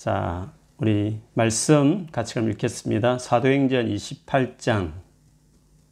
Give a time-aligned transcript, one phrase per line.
[0.00, 3.18] 자, 우리 말씀 같이 그럼 읽겠습니다.
[3.18, 4.94] 사도행전 28장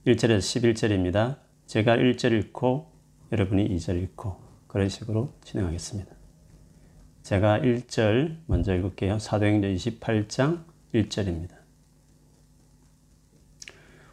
[0.06, 1.36] 1절에서 11절입니다.
[1.66, 2.90] 제가 1절 읽고
[3.32, 6.10] 여러분이 2절 읽고 그런 식으로 진행하겠습니다.
[7.22, 9.18] 제가 1절 먼저 읽을게요.
[9.18, 10.64] 사도행전 28장
[10.94, 11.50] 1절입니다.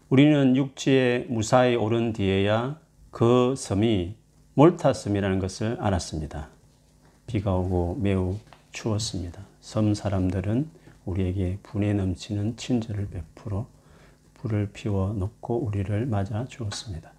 [0.09, 2.82] 우리는 육지에 무사히 오른 뒤에야
[3.12, 4.18] 그 섬이
[4.55, 6.50] 몰타 섬이라는 것을 알았습니다.
[7.27, 8.36] 비가 오고 매우
[8.73, 9.45] 추웠습니다.
[9.66, 10.70] 섬 사람들은
[11.06, 13.66] 우리에게 분에 넘치는 친절을 베풀어
[14.36, 17.12] 불을 피워 놓고 우리를 맞아 주었습니다.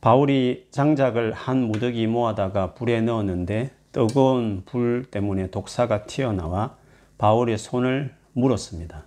[0.00, 6.76] 바울이 장작을 한 무더기 모아다가 불에 넣었는데 뜨거운 불 때문에 독사가 튀어나와
[7.18, 9.04] 바울의 손을 물었습니다.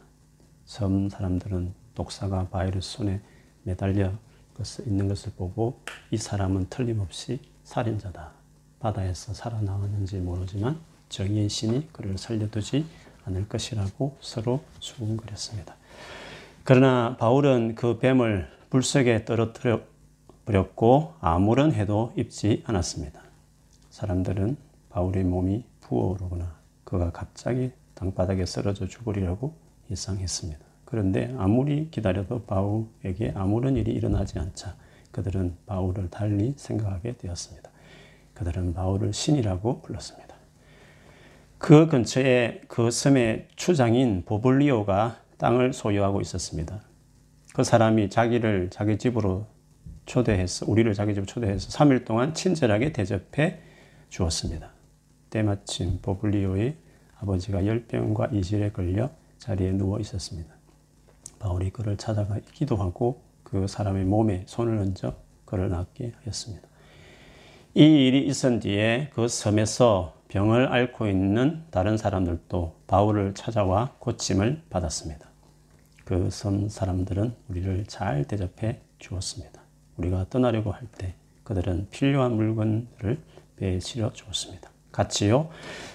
[0.64, 3.20] 섬 사람들은 독사가 바이러스 손에
[3.64, 4.14] 매달려
[4.88, 8.32] 있는 것을 보고 이 사람은 틀림없이 살인자다.
[8.80, 12.86] 바다에서 살아나왔는지 모르지만 정의의 신이 그를 살려두지
[13.26, 15.76] 않을 것이라고 서로 수군거렸습니다.
[16.64, 19.82] 그러나 바울은 그 뱀을 불속에 떨어뜨려
[20.46, 23.22] 버렸고 아무런 해도 입지 않았습니다.
[23.92, 24.58] 사람들은
[24.90, 29.54] 바울의 몸이 부어오르거나 그가 갑자기 땅바닥에 쓰러져 죽으리라고
[29.92, 30.60] 예상했습니다.
[30.86, 34.76] 그런데 아무리 기다려도 바울에게 아무런 일이 일어나지 않자
[35.12, 37.70] 그들은 바울을 달리 생각하게 되었습니다.
[38.34, 40.33] 그들은 바울을 신이라고 불렀습니다.
[41.64, 46.82] 그 근처에 그 섬의 추장인 보블리오가 땅을 소유하고 있었습니다.
[47.54, 49.46] 그 사람이 자기를 자기 집으로
[50.06, 53.60] 초대해서 우리를 자기 집으로 초대해서 3일 동안 친절하게 대접해
[54.10, 54.72] 주었습니다.
[55.30, 56.76] 때마침 보블리오의
[57.22, 60.54] 아버지가 열병과 이질에 걸려 자리에 누워 있었습니다.
[61.40, 65.16] 바울이 그를 찾아가 기도하고 그 사람의 몸에 손을 얹어
[65.46, 66.68] 그를 낫게 하였습니다.
[67.74, 75.28] 이 일이 있은 뒤에 그 섬에서 병을 앓고 있는 다른 사람들도 바울을 찾아와 고침을 받았습니다.
[76.06, 79.62] 그 섬 사람들은 우리를 잘 대접해 주었습니다.
[79.98, 81.14] 우리가 떠나려고 할 때
[81.44, 83.20] 그들은 필요한 물건을
[83.58, 84.72] 배에 실어 주었습니다.
[84.92, 85.50] 같이요.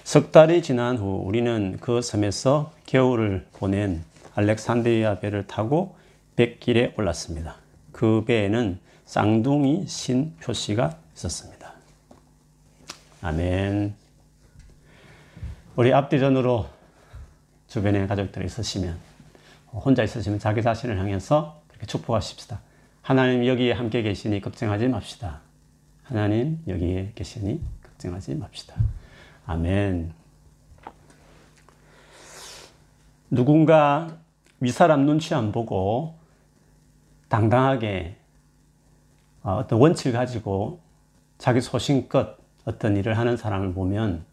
[0.05, 4.03] 석 달이 지난 후 우리는 그 섬에서 겨울을 보낸
[4.35, 5.97] 알렉산드리아 배를 타고
[6.37, 7.57] 백길에 올랐습니다.
[7.91, 11.73] 그 배에는 쌍둥이 신 표시가 있었습니다.
[13.21, 14.08] 아멘.
[15.79, 16.65] 우리 앞뒤전으로
[17.69, 18.97] 주변에 가족들이 있으시면
[19.71, 22.59] 혼자 있으시면 자기 자신을 향해서 그렇게 축복하십시다.
[23.01, 25.39] 하나님 여기에 함께 계시니 걱정하지 맙시다.
[26.03, 28.75] 하나님 여기에 계시니 걱정하지 맙시다.
[29.45, 30.11] 아멘.
[33.31, 34.17] 누군가
[34.59, 36.15] 윗사람 눈치 안 보고
[37.29, 38.17] 당당하게
[39.43, 40.81] 어, 어떤 원칙 가지고
[41.37, 44.25] 자기 소신껏 어떤 일을 하는 사람을 보면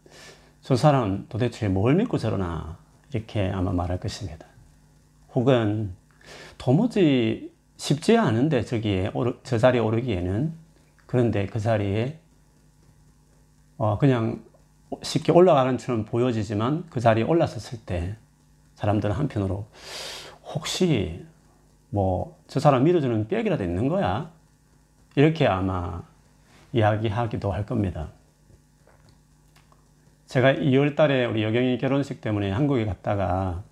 [0.67, 2.77] 저 사람 도대체 뭘 믿고 저러나
[3.13, 4.45] 이렇게 아마 말할 것입니다.
[5.33, 5.95] 혹은
[6.57, 9.13] 도무지 쉽지 않은데 저기에
[9.43, 10.51] 저 자리에 오르기에는
[11.05, 12.19] 그런데 그 자리에
[13.77, 14.43] 어 그냥
[15.03, 18.17] 쉽게 올라가는 처럼 보여지지만 그 자리에 올라섰을 때
[18.75, 19.65] 사람들은 한편으로
[20.53, 21.25] 혹시
[21.91, 24.29] 뭐 저 사람 밀어주는 빽이라도 있는 거야?
[25.15, 26.03] 이렇게 아마
[26.73, 28.09] 이야기하기도 할 겁니다.
[30.27, 33.63] 제가 2월 달에 우리 여경이 결혼식 때문에 한국에 갔다가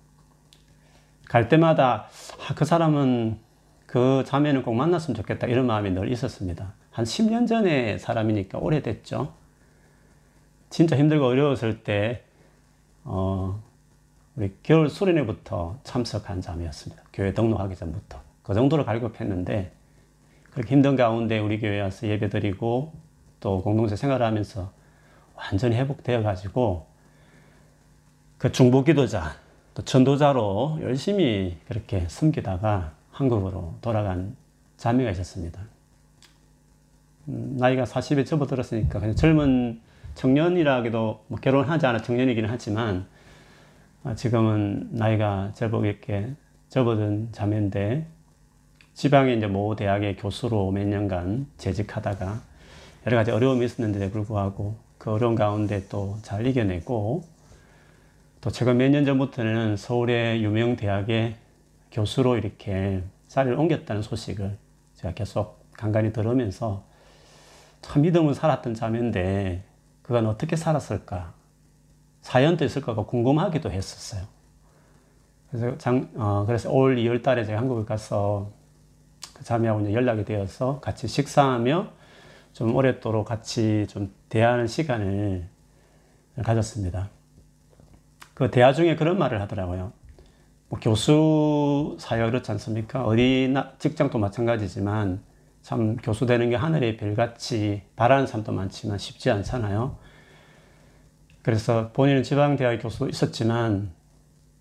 [1.28, 2.08] 갈 때마다
[2.48, 3.38] 아, 그 사람은
[3.86, 6.72] 그 자매는 꼭 만났으면 좋겠다 이런 마음이 늘 있었습니다.
[6.90, 9.32] 한 10년 전에 사람이니까 오래됐죠.
[10.70, 12.22] 진짜 힘들고 어려웠을 때,
[13.04, 13.62] 어,
[14.34, 17.02] 우리 겨울 수련회부터 참석한 자매였습니다.
[17.12, 18.20] 교회 등록하기 전부터.
[18.42, 19.72] 그 정도로 갈급했는데,
[20.50, 22.92] 그렇게 힘든 가운데 우리 교회 와서 예배 드리고,
[23.40, 24.72] 또 공동체 생활을 하면서
[25.36, 26.86] 완전히 회복되어 가지고,
[28.38, 29.36] 그 중보 기도자,
[29.74, 34.36] 또 전도자로 열심히 그렇게 섬기다가 한국으로 돌아간
[34.76, 35.60] 자매가 있었습니다.
[37.28, 39.80] 음, 나이가 40에 접어들었으니까 그냥 젊은
[40.14, 43.06] 청년이라기도 뭐 결혼하지 않아 청년이기는 하지만
[44.04, 46.32] 아, 지금은 나이가 제법 이렇게
[46.68, 48.06] 접어든 자매인데
[48.94, 52.40] 지방의 이제 모 대학의 교수로 몇 년간 재직하다가
[53.06, 57.22] 여러 가지 어려움이 있었는데 불구하고 그 어려운 가운데 또 잘 이겨내고
[58.40, 61.36] 또 최근 몇 년 전부터는 서울의 유명 대학의
[61.92, 64.58] 교수로 이렇게 자리를 옮겼다는 소식을
[64.96, 66.82] 제가 계속 간간히 들으면서
[67.82, 69.62] 참 믿음을 살았던 자매인데
[70.02, 71.34] 그건 어떻게 살았을까?
[72.22, 74.26] 사연도 있을까 궁금하기도 했었어요.
[75.52, 78.50] 그래서 장, 어, 그래서 올 2월 달에 제가 한국에 가서
[79.34, 81.92] 그 자매하고 이제 연락이 되어서 같이 식사하며
[82.54, 85.48] 좀 오랫도록 같이 좀 대화하는 시간을
[86.42, 87.10] 가졌습니다.
[88.34, 89.92] 그 대화 중에 그런 말을 하더라고요.
[90.68, 93.04] 뭐 교수 사회가 그렇지 않습니까?
[93.04, 95.22] 어디 나, 직장도 마찬가지지만
[95.62, 99.96] 참 교수 되는 게 하늘의 별같이 바라는 사람도 많지만 쉽지 않잖아요.
[101.42, 103.92] 그래서 본인은 지방대학 교수도 있었지만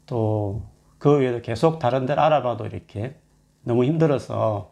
[0.05, 0.75] 또
[1.05, 3.15] 그 외에도 계속 다른 데를 알아봐도 이렇게
[3.61, 4.71] 너무 힘들어서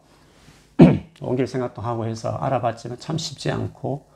[1.22, 4.08] 옮길 생각도 하고 해서 알아봤지만 참 쉽지 않고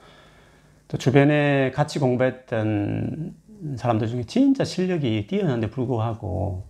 [0.88, 3.36] 또 주변에 같이 공부했던
[3.76, 6.66] 사람들 중에 진짜 실력이 뛰어난데 불구하고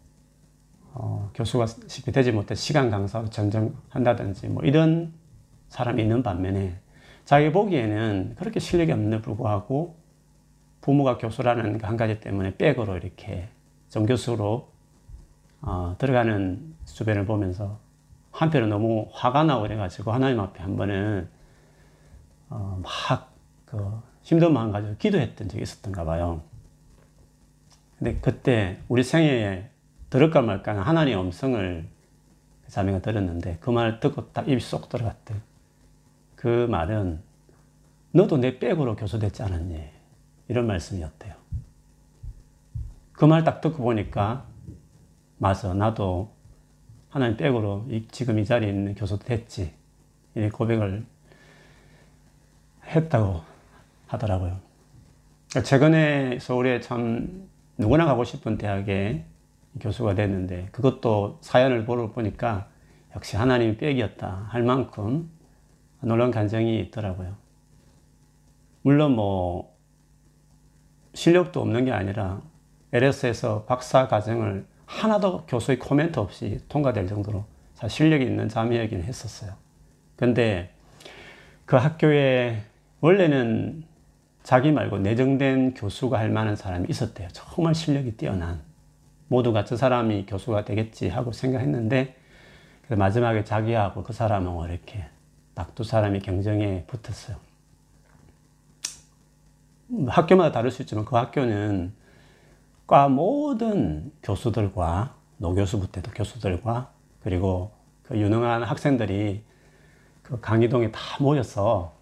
[0.93, 5.13] 어, 교수가 쉽게 되지 못해 시간 강사로 전정한다든지 뭐 이런
[5.69, 6.79] 사람이 있는 반면에
[7.25, 9.95] 자기 보기에는 그렇게 실력이 없는데 불구하고
[10.81, 13.49] 부모가 교수라는 그한 가지 때문에 백으로 이렇게
[13.89, 14.71] 정교수로
[15.61, 17.79] 어, 들어가는 주변을 보면서
[18.31, 21.29] 한편은 너무 화가 나고 그래가지고 하나님 앞에 한 번은
[22.49, 26.41] 어, 막그 힘든 마음 가지고 기도했던 적이 있었던가 봐요.
[27.97, 29.69] 근데 그때 우리 생애에
[30.09, 31.87] 들을까 말까 하나님의 음성을
[32.65, 35.33] 그 자매가 들었는데 그 말을 듣고 딱 입이 쏙 들어갔대.
[36.35, 37.21] 그 말은
[38.11, 39.81] 너도 내 백으로 교수됐지 않았니?
[40.49, 41.33] 이런 말씀이었대요.
[43.13, 44.45] 그 말 딱 듣고 보니까
[45.37, 46.33] 맞아 나도
[47.09, 49.73] 하나님 백으로 지금 이 자리에 있는 교수 됐지.
[50.35, 51.05] 이 고백을
[52.87, 53.55] 했다고
[54.07, 54.59] 하더라고요.
[55.63, 59.25] 최근에 서울에 참 누구나 가고 싶은 대학에
[59.79, 62.67] 교수가 됐는데 그것도 사연을 보러 보니까
[63.15, 65.29] 역시 하나님 백이었다 할 만큼
[66.01, 67.35] 놀라운 감정이 있더라고요.
[68.81, 69.75] 물론 뭐
[71.13, 72.41] 실력도 없는 게 아니라
[72.93, 77.45] LS에서 박사 과정을 하나도 교수의 코멘트 없이 통과될 정도로
[77.87, 79.53] 실력이 있는 자매이긴 했었어요.
[80.15, 80.73] 근데
[81.65, 82.63] 그 학교에
[83.01, 83.83] 원래는
[84.47, 87.27] 자기 말고 내정된 교수가 할 만한 사람이 있었대요.
[87.33, 88.61] 정말 실력이 뛰어난.
[89.27, 92.15] 모두가 저 사람이 교수가 되겠지 하고 생각했는데
[92.87, 95.03] 마지막에 자기하고 그 사람하고 이렇게
[95.53, 97.35] 딱 두 사람이 경쟁에 붙었어요.
[100.07, 101.91] 학교마다 다를 수 있지만 그 학교는
[102.87, 107.73] 과 모든 교수들과 노교수부터 교수들과 그리고
[108.03, 109.43] 그 유능한 학생들이
[110.23, 111.96] 그 강의동에 다 모여서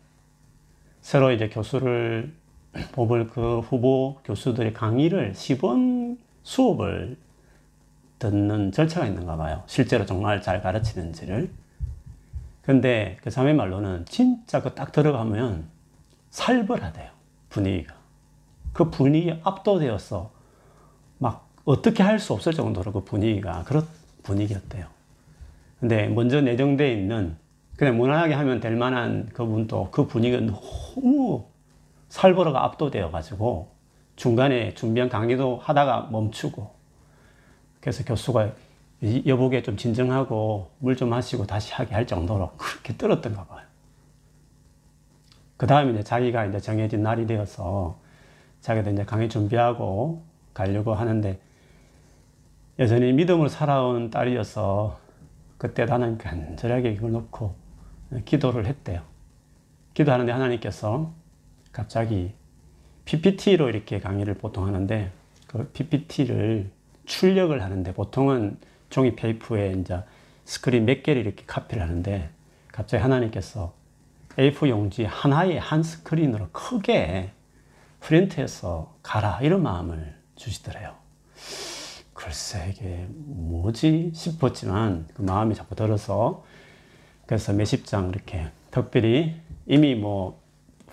[1.06, 2.34] 새로 이제 교수를
[2.94, 7.16] 뽑을 그 후보 교수들의 강의를 시범 수업을
[8.18, 9.62] 듣는 절차가 있는가 봐요.
[9.68, 11.52] 실제로 정말 잘 가르치는지를.
[12.64, 15.68] 근데 그 자매 말로는 진짜 그 딱 들어가면
[16.32, 17.12] 살벌하대요.
[17.50, 17.94] 분위기가.
[18.74, 20.32] 그 분위기에 압도되어서
[21.20, 23.88] 막 어떻게 할 수 없을 정도로 그 분위기가 그런
[24.24, 24.88] 분위기였대요.
[25.80, 27.38] 근데 먼저 내정되어 있는
[27.78, 31.46] 그냥 무난하게 하면 될 만한 그분도 그 분위기가 너무
[32.10, 33.72] 살벌어가 압도되어 가지고
[34.16, 36.74] 중간에 준비한 강의도 하다가 멈추고
[37.82, 38.52] 그래서 교수가
[39.26, 43.66] 여보게 좀 진정하고 물 좀 마시고 다시 하게 할 정도로 그렇게 떨었던가 봐요.
[45.58, 48.00] 그 다음에 이제 자기가 이제 정해진 날이 되어서
[48.62, 50.24] 자기도 이제 강의 준비하고
[50.54, 51.40] 가려고 하는데
[52.80, 54.98] 여전히 믿음을 살아온 딸이어서
[55.58, 57.65] 그때 나는 간절하게 이걸 놓고
[58.26, 59.02] 기도를 했대요.
[59.94, 61.14] 기도하는데 하나님께서
[61.72, 62.34] 갑자기
[63.06, 65.12] PPT로 이렇게 강의를 보통 하는데
[65.48, 66.72] 그 PPT를
[67.06, 68.58] 출력을 하는데 보통은
[68.90, 70.00] 종이 페이프에 이제
[70.44, 72.30] 스크린 몇 개를 이렇게 카피를 하는데
[72.72, 73.74] 갑자기 하나님께서
[74.38, 77.32] A4 용지 하나에 한 스크린으로 크게
[78.02, 80.94] 프린트해서 가라 이런 마음을 주시더래요.
[82.14, 86.44] 글쎄 이게 뭐지 싶었지만 그 마음이 자꾸 들어서
[87.26, 90.42] 그래서 몇십 장 이렇게 특별히 이미 뭐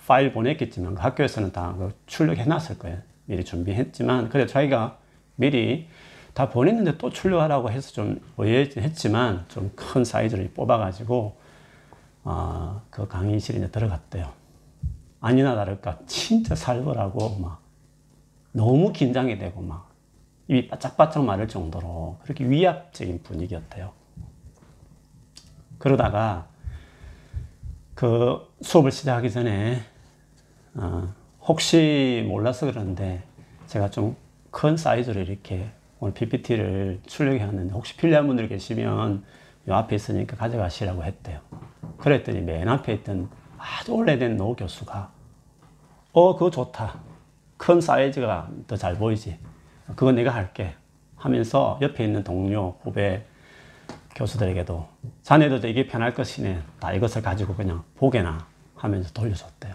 [0.07, 2.99] 파일 보냈겠지만 그 학교에서는 다그 출력해 놨을 거예요.
[3.27, 4.99] 미리 준비했지만 그래 자기가
[5.37, 5.89] 미리
[6.35, 11.37] 다 보냈는데 또 출력하라고 해서 좀 의외했지만 좀 큰 사이즈를 뽑아가지고
[12.25, 14.31] 어, 그 강의실에 이제 들어갔대요.
[15.21, 17.61] 아니나 다를까 진짜 살벌하고 막
[18.53, 19.91] 너무 긴장이 되고 막
[20.49, 23.93] 입이 바짝바짝 마를 정도로 그렇게 위압적인 분위기였대요.
[25.83, 26.47] 그러다가
[27.95, 29.81] 그 수업을 시작하기 전에
[30.75, 33.23] 어, 혹시 몰라서 그러는데
[33.67, 34.17] 제가 좀
[34.53, 39.25] 큰 사이즈로 이렇게 오늘 PPT를 출력해 왔는데 혹시 필요한 분들 계시면
[39.69, 41.41] 요 앞에 있으니까 가져가시라고 했대요.
[41.97, 45.11] 그랬더니 맨 앞에 있던 아주 오래된 노 교수가
[46.13, 47.01] 어 그거 좋다.
[47.57, 49.39] 큰 사이즈가 더 잘 보이지.
[49.97, 50.75] 그거 내가 할게.
[51.17, 53.25] 하면서 옆에 있는 동료, 후배,
[54.15, 54.89] 교수들에게도
[55.23, 56.63] 자네들도 이게 편할 것이네.
[56.81, 59.75] 다 이것을 가지고 그냥 보게나 하면서 돌려줬대요.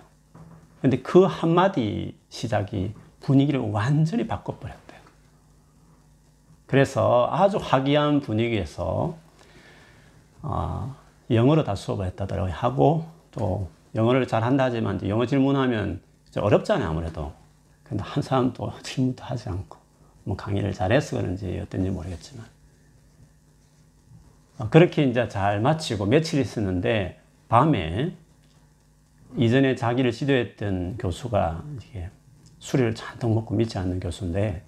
[0.82, 5.00] 근데 그 한마디 시작이 분위기를 완전히 바꿔버렸대요.
[6.68, 9.18] 그래서 아주 화기한 분위기에서
[10.42, 10.96] 어,
[11.32, 12.54] 영어로 다 수업을 했다더라고요.
[12.54, 16.02] 하고 또 영어를 잘 한다 하지만 영어 질문하면
[16.38, 17.34] 어렵잖아요, 아무래도.
[17.84, 19.78] 근데 한 사람도 질문도 하지 않고
[20.26, 22.57] 뭐 강의를 잘해서 그런지 어떤지 모르겠지만 어,
[24.70, 28.16] 그렇게 이제 잘 마치고 며칠 있었는데 밤에
[29.36, 32.10] 이전에 자기를 지도했던 교수가 이게
[32.60, 34.64] 술을 잔뜩 먹고 믿지 않는 교수인데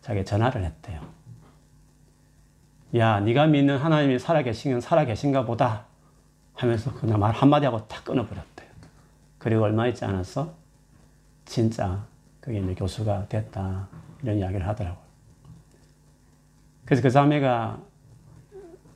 [0.00, 1.00] 자기 전화를 했대요.
[2.96, 5.86] 야, 네가 믿는 하나님이 살아계신 살아계신가 보다
[6.54, 8.68] 하면서 그냥 말 한마디 하고 탁 끊어버렸대요.
[9.38, 10.54] 그리고 얼마 있지 않았어?
[11.44, 12.06] 진짜
[12.40, 13.88] 그게 이제 교수가 됐다.
[14.22, 15.04] 이런 이야기를 하더라고요.
[16.84, 17.80] 그래서 그 자매가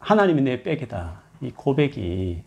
[0.00, 1.21] 하나님이 내 백이다.
[1.42, 2.42] 이 고백이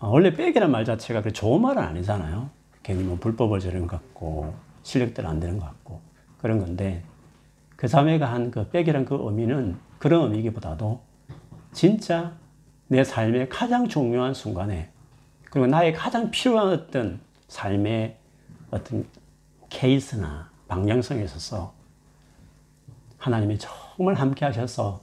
[0.00, 2.50] 어, 원래 백이란 말 자체가 그 좋은 말은 아니잖아요.
[2.82, 6.00] 괜히 뭐 불법을 저런 것 같고 실력대로 안 되는 것 같고
[6.38, 7.02] 그런 건데
[7.76, 11.00] 그 자매가 한 그 백이란 그 의미는 그런 의미기보다도
[11.72, 12.32] 진짜
[12.86, 14.90] 내 삶의 가장 중요한 순간에
[15.50, 18.16] 그리고 나의 가장 필요한 어떤 삶의
[18.70, 19.06] 어떤
[19.68, 21.74] 케이스나 방향성에 있어서
[23.18, 25.00] 하나님이 정말 함께 하셔서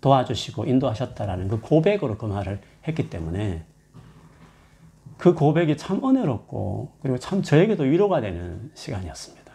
[0.00, 3.64] 도와주시고 인도하셨다라는 그 고백으로 그 말을 했기 때문에
[5.18, 9.50] 그 고백이 참 은혜롭고 그리고 참 저에게도 위로가 되는 시간이었습니다.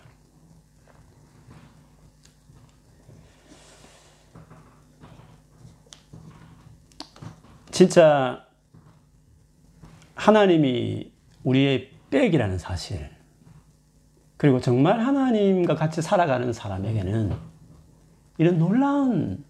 [7.71, 8.45] 진짜
[10.15, 11.11] 하나님이
[11.43, 13.09] 우리의 백이라는 사실,
[14.37, 17.33] 그리고 정말 하나님과 같이 살아가는 사람에게는
[18.37, 19.44] 이런 놀라운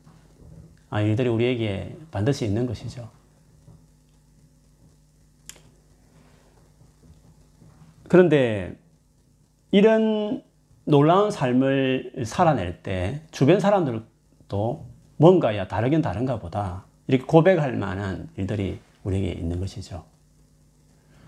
[0.91, 3.09] 일들이 우리에게 반드시 있는 것이죠.
[8.07, 8.77] 그런데
[9.71, 10.43] 이런
[10.85, 14.85] 놀라운 삶을 살아낼 때 주변 사람들도
[15.17, 20.05] 뭔가 야 다르긴 다른가 보다 이렇게 고백할 만한 일들이 우리에게 있는 것이죠.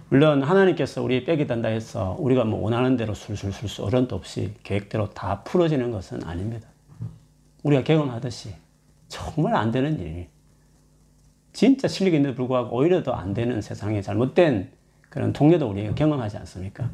[0.10, 5.44] 물론 하나님께서 우리 빼기 단다 해서 우리가 뭐 원하는 대로 술술술 어른도 없이 계획대로 다
[5.44, 6.70] 풀어지는 것은 아닙니다.
[7.64, 8.54] 우리가 경험하듯이
[9.08, 10.30] 정말 안 되는 일,
[11.54, 14.72] 진짜 실력이 있는데 불구하고 오히려 더 안 되는 세상에 잘못된
[15.10, 16.90] 그런 통례도 우리가 경험하지 않습니까?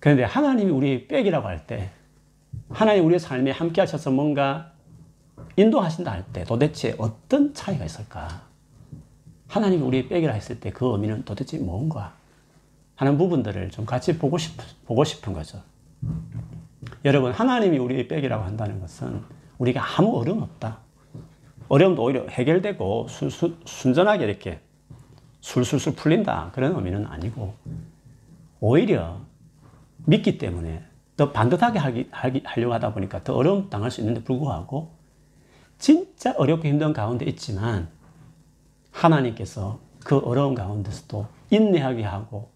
[0.00, 1.90] 그런데 하나님이 우리 백이라고 할 때,
[2.70, 4.72] 하나님 우리의 삶에 함께 하셔서 뭔가
[5.56, 8.42] 인도하신다 할 때 도대체 어떤 차이가 있을까?
[9.48, 12.14] 하나님이 우리 백이라 했을 때 그 의미는 도대체 뭔가?
[12.96, 15.62] 하는 부분들을 좀 같이 보고 싶, 보고 싶은 거죠.
[17.04, 19.22] 여러분, 하나님이 우리 백이라고 한다는 것은
[19.58, 20.78] 우리가 아무 어려움 없다.
[21.68, 24.60] 어려움도 오히려 해결되고 순, 순, 순전하게 이렇게
[25.40, 26.50] 술술술 풀린다.
[26.54, 27.54] 그런 의미는 아니고,
[28.60, 29.20] 오히려
[30.06, 30.82] 믿기 때문에
[31.16, 34.92] 더 반듯하게 하기, 하기, 하려고 하다 보니까 더 어려움 당할 수 있는데 불구하고,
[35.78, 37.88] 진짜 어렵고 힘든 가운데 있지만,
[38.90, 42.50] 하나님께서 그 어려운 가운데서도 인내하게 하고,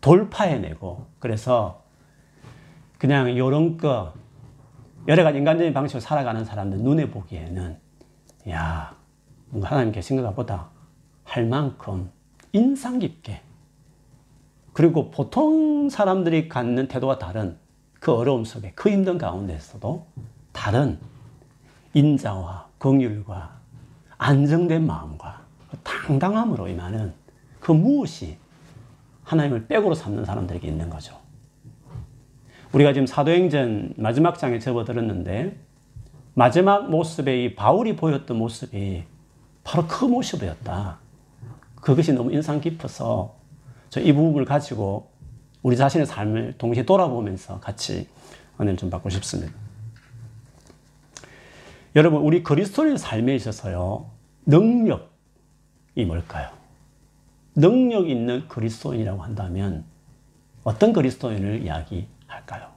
[0.00, 1.82] 돌파해내고, 그래서
[2.98, 4.14] 그냥 요런 거,
[5.08, 7.78] 여러 가지 인간적인 방식으로 살아가는 사람들 눈에 보기에는,
[8.50, 8.96] 야,
[9.48, 10.70] 뭔가 하나님 계신가 보다
[11.24, 12.10] 할 만큼
[12.52, 13.42] 인상 깊게
[14.72, 17.58] 그리고 보통 사람들이 갖는 태도와 다른
[18.00, 20.06] 그 어려움 속에 그 힘든 가운데서도
[20.52, 20.98] 다른
[21.94, 23.60] 인자와 긍휼과
[24.18, 27.12] 안정된 마음과 그 당당함으로 임하는
[27.60, 28.38] 그 무엇이
[29.24, 31.21] 하나님을 백으로 삼는 사람들에게 있는 거죠.
[32.72, 35.56] 우리가 지금 사도행전 마지막 장에 접어들었는데
[36.34, 39.04] 마지막 모습에 이 바울이 보였던 모습이
[39.64, 40.98] 바로 그 모습이었다.
[41.76, 43.36] 그것이 너무 인상 깊어서
[43.90, 45.10] 저 이 부분을 가지고
[45.62, 48.08] 우리 자신의 삶을 동시에 돌아보면서 같이
[48.58, 49.52] 은혜를 좀 받고 싶습니다.
[51.94, 54.10] 여러분, 우리 그리스도인 삶에 있어서요,
[54.46, 56.48] 능력이 뭘까요?
[57.54, 59.84] 능력 있는 그리스도인이라고 한다면
[60.64, 62.68] 어떤 그리스도인을 이야기 할까요?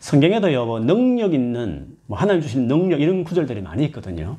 [0.00, 4.38] 성경에도요, 뭐 능력 있는, 뭐 하나님 주신 능력 이런 구절들이 많이 있거든요.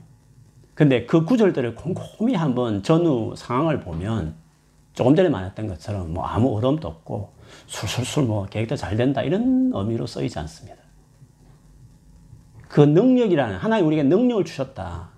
[0.73, 4.35] 근데 그 구절들을 곰곰이 한번 전후 상황을 보면
[4.93, 7.33] 조금 전에 말했던 것처럼 뭐 아무 어려움도 없고
[7.67, 10.77] 술술술 뭐 계획도 잘 된다 이런 의미로 쓰이지 않습니다.
[12.67, 15.09] 그 능력이라는 하나님 우리에게 능력을 주셨다.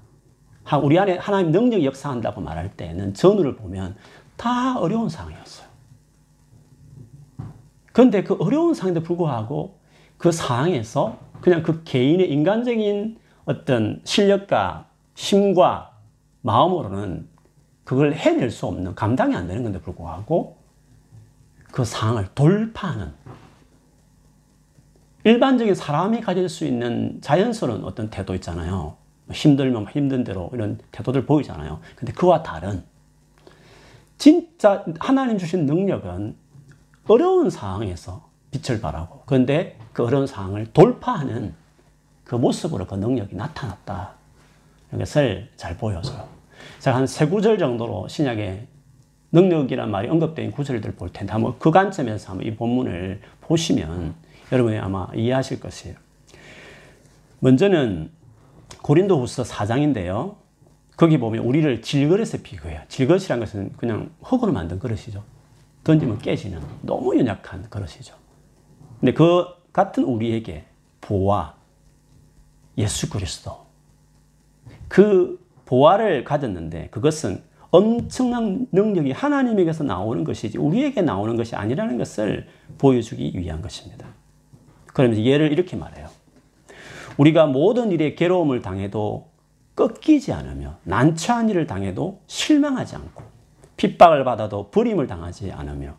[0.82, 3.96] 우리 안에 하나님 능력이 역사한다고 말할 때는 전후를 보면
[4.38, 5.71] 다 어려운 상황이었어요.
[7.92, 9.78] 그런데 그 어려운 상황에도 불구하고
[10.18, 15.92] 그 상황에서 그냥 그 개인의 인간적인 어떤 실력과 힘과
[16.42, 17.28] 마음으로는
[17.84, 20.58] 그걸 해낼 수 없는, 감당이 안 되는 건데 불구하고
[21.72, 23.12] 그 상황을 돌파하는
[25.24, 28.96] 일반적인 사람이 가질 수 있는 자연스러운 어떤 태도 있잖아요.
[29.32, 31.80] 힘들면 힘든 대로 이런 태도들 보이잖아요.
[31.96, 32.84] 근데 그와 다른
[34.18, 36.36] 진짜 하나님 주신 능력은
[37.08, 41.54] 어려운 상황에서 빛을 발하고 그런데 그 어려운 상황을 돌파하는
[42.24, 44.14] 그 모습으로 그 능력이 나타났다.
[44.94, 46.28] 이것을 잘 보여줘요.
[46.80, 48.68] 제가 한 세 구절 정도로 신약의
[49.32, 54.14] 능력이란 말이 언급된 구절들 볼 텐데 한번 그 관점에서 한번 이 본문을 보시면
[54.52, 55.96] 여러분이 아마 이해하실 것이에요.
[57.40, 58.12] 먼저는
[58.82, 60.36] 고린도 후서 4장인데요.
[60.98, 62.82] 거기 보면 우리를 질그릇에 비교해요.
[62.90, 65.24] 질그릇이란 것은 그냥 흙으로 만든 그릇이죠.
[65.84, 68.16] 던지면 깨지는 너무 연약한 그릇이죠.
[69.00, 70.66] 근데 그 같은 우리에게
[71.02, 71.56] 보아
[72.78, 73.66] 예수 그리스도
[74.88, 82.48] 그 보아를 가졌는데 그것은 엄청난 능력이 하나님에게서 나오는 것이지 우리에게 나오는 것이 아니라는 것을
[82.78, 84.08] 보여주기 위한 것입니다.
[84.88, 86.10] 그러면서 예를 이렇게 말해요.
[87.18, 89.30] 우리가 모든 일에 괴로움을 당해도
[89.76, 93.24] 꺾이지 않으며 난처한 일을 당해도 실망하지 않고
[93.82, 95.96] 핍박을 받아도 불임을 당하지 않으며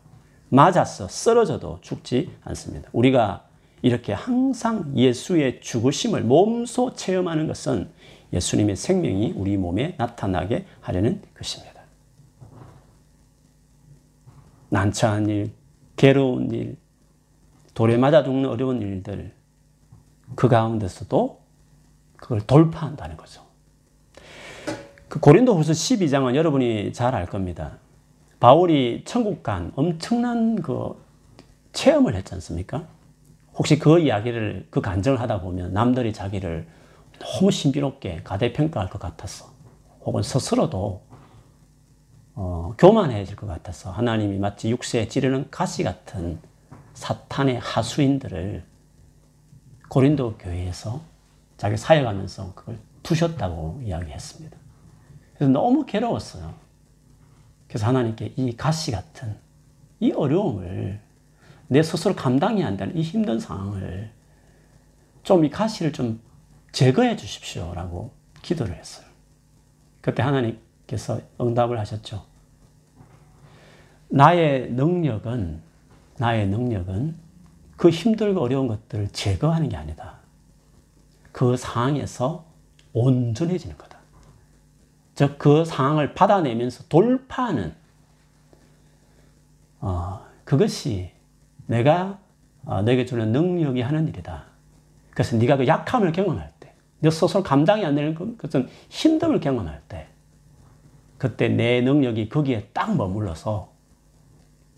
[0.51, 2.89] 맞아서 쓰러져도 죽지 않습니다.
[2.93, 3.49] 우리가
[3.81, 7.91] 이렇게 항상 예수의 죽으심을 몸소 체험하는 것은
[8.33, 11.83] 예수님의 생명이 우리 몸에 나타나게 하려는 것입니다.
[14.69, 15.53] 난처한 일,
[15.97, 16.77] 괴로운 일,
[17.75, 19.35] 돌에 맞아 죽는 어려운 일들,
[20.37, 21.43] 그 가운데서도
[22.17, 23.42] 그걸 돌파한다는 거죠.
[25.13, 27.73] 그 고린도 후서 12장은 여러분이 잘 알 겁니다.
[28.41, 30.99] 바울이 천국 간 엄청난 그
[31.75, 32.87] 체험을 했지 않습니까?
[33.53, 36.67] 혹시 그 이야기를, 그 간증을 하다 보면 남들이 자기를
[37.19, 39.51] 너무 신비롭게 가대평가할 것 같았어.
[40.01, 41.03] 혹은 스스로도
[42.35, 46.39] 어, 교만해질 것 같아서 하나님이 마치 육체에 찌르는 가시 같은
[46.95, 48.65] 사탄의 하수인들을
[49.91, 51.03] 고린도 교회에서
[51.59, 54.62] 자기 사역하면서 그걸 두셨다고 이야기했습니다.
[55.35, 56.55] 그래서 너무 괴로웠어요.
[57.69, 59.37] 그래서 하나님께 이 가시 같은
[60.01, 61.01] 이 어려움을
[61.69, 64.11] 내 스스로 감당이 안 되는 이 힘든 상황을
[65.23, 66.21] 좀 이 가시를 좀
[66.73, 68.11] 제거해 주십시오라고
[68.43, 69.07] 기도를 했어요.
[70.01, 72.25] 그때 하나님께서 응답을 하셨죠.
[74.09, 75.61] 나의 능력은
[76.19, 77.17] 나의 능력은
[77.77, 80.19] 그 힘들고 어려운 것들을 제거하는 게 아니다.
[81.31, 82.45] 그 상황에서
[82.93, 83.92] 온전해지는 거다.
[85.15, 87.75] 즉, 그 상황을 받아내면서 돌파하는,
[89.81, 91.11] 어, 그것이
[91.67, 92.19] 내가
[92.65, 94.45] 어, 내게 주는 능력이 하는 일이다.
[95.11, 99.83] 그래서 네가 그 약함을 경험할 때, 너 스스로 감당이 안 되는 그, 그것은 힘듦을 경험할
[99.89, 100.07] 때,
[101.19, 103.73] 그때 내 능력이 거기에 딱 머물러서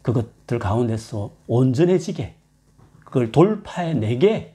[0.03, 2.35] 그것들 가운데서 온전해지게
[3.05, 4.55] 그걸 돌파해 내게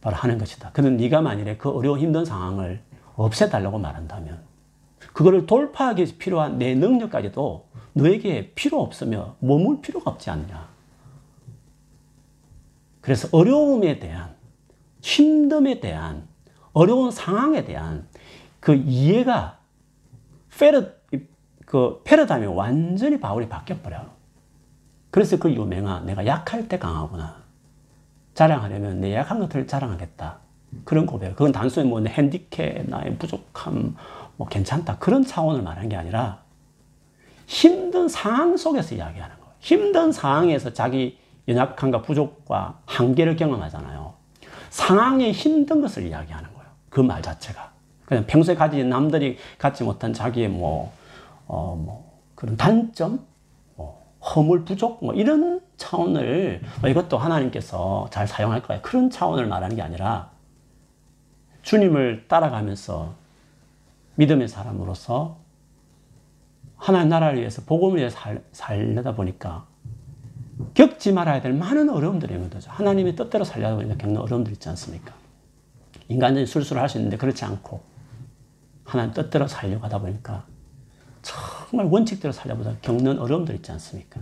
[0.00, 0.72] 바로 하는 것이다.
[0.72, 2.82] 그는 네가 만일에 그 어려운 힘든 상황을
[3.16, 4.42] 없애달라고 말한다면
[5.12, 10.68] 그거를 돌파하기 위해서 필요한 내 능력까지도 너에게 필요 없으며 머물 필요가 없지 않냐.
[13.00, 14.34] 그래서 어려움에 대한
[15.00, 16.28] 힘듦에 대한
[16.72, 18.06] 어려운 상황에 대한
[18.60, 19.58] 그 이해가
[20.56, 20.92] 페르
[21.64, 24.04] 그 패러다임이 완전히 바울이 바뀌어버려.
[25.10, 27.42] 그래서 그 유명한 내가 약할 때 강하구나.
[28.34, 30.40] 자랑하려면 내 약한 것들을 자랑하겠다.
[30.84, 31.30] 그런 고백.
[31.36, 33.96] 그건 단순히 뭐 핸디캡, 나의 부족함,
[34.36, 34.98] 뭐 괜찮다.
[34.98, 36.40] 그런 차원을 말하는 게 아니라
[37.46, 39.52] 힘든 상황 속에서 이야기하는 거예요.
[39.58, 44.14] 힘든 상황에서 자기 연약함과 부족과 한계를 경험하잖아요.
[44.70, 46.68] 상황에 힘든 것을 이야기하는 거예요.
[46.88, 47.70] 그 말 자체가.
[48.04, 50.92] 그냥 평소에 가진 남들이 갖지 못한 자기의 뭐,
[51.46, 53.20] 어, 뭐, 그런 단점,
[54.22, 59.82] 허물 부족 뭐 이런 차원을 뭐 이것도 하나님께서 잘 사용할 거야 그런 차원을 말하는 게
[59.82, 60.30] 아니라
[61.62, 63.14] 주님을 따라가면서
[64.16, 65.38] 믿음의 사람으로서
[66.76, 69.66] 하나님 나라를 위해서 복음을 위해서 살, 살려다 보니까
[70.74, 72.70] 겪지 말아야 될 많은 어려움들이 있는 거죠.
[72.70, 75.14] 하나님의 뜻대로 살려다 보니까 겪는 어려움들 있지 않습니까?
[76.08, 77.80] 인간적인 술수를 할수 있는데 그렇지 않고
[78.84, 80.44] 하나님 뜻대로 살려고 하다 보니까
[81.22, 84.20] 정말 원칙대로 살려보다 겪는 어려움들 있지 않습니까?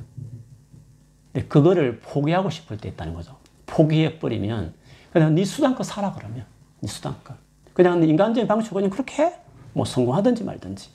[1.33, 3.37] 근데 그거를 포기하고 싶을 때 있다는 거죠.
[3.67, 4.75] 포기해 버리면
[5.13, 6.45] 그냥 네 수단껏 살아 그러면
[6.81, 7.37] 네 수단껏
[7.75, 9.35] 그냥 인간적인 방식으로 그냥 그렇게 해.
[9.73, 10.91] 뭐 성공하든지 말든지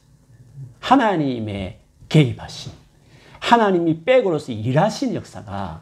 [0.80, 2.74] 하나님의 개입하심
[3.40, 5.82] 하나님이 백으로서 일하신 역사가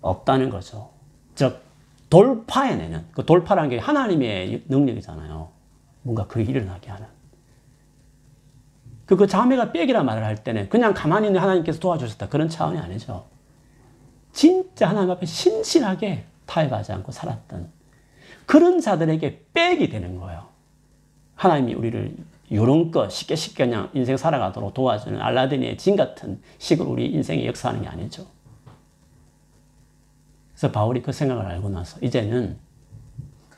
[0.00, 0.90] 없다는 거죠.
[1.34, 1.62] 즉
[2.10, 5.48] 돌파해내는 그 돌파라는 게 하나님의 능력이잖아요.
[6.02, 7.06] 뭔가 그 일어나게 하는
[9.06, 12.28] 그, 그 자매가 빽이라 말을 할 때는 그냥 가만히 있는 하나님께서 도와주셨다.
[12.28, 13.26] 그런 차원이 아니죠.
[14.32, 17.70] 진짜 하나님 앞에 신실하게 타협하지 않고 살았던
[18.46, 20.46] 그런 자들에게 백이 되는 거예요.
[21.34, 22.16] 하나님이 우리를
[22.90, 27.88] 거 쉽게 쉽게 그냥 인생 살아가도록 도와주는 알라딘의 진 같은 식으로 우리 인생에 역사하는 게
[27.88, 28.26] 아니죠.
[30.52, 32.58] 그래서 바울이 그 생각을 알고 나서 이제는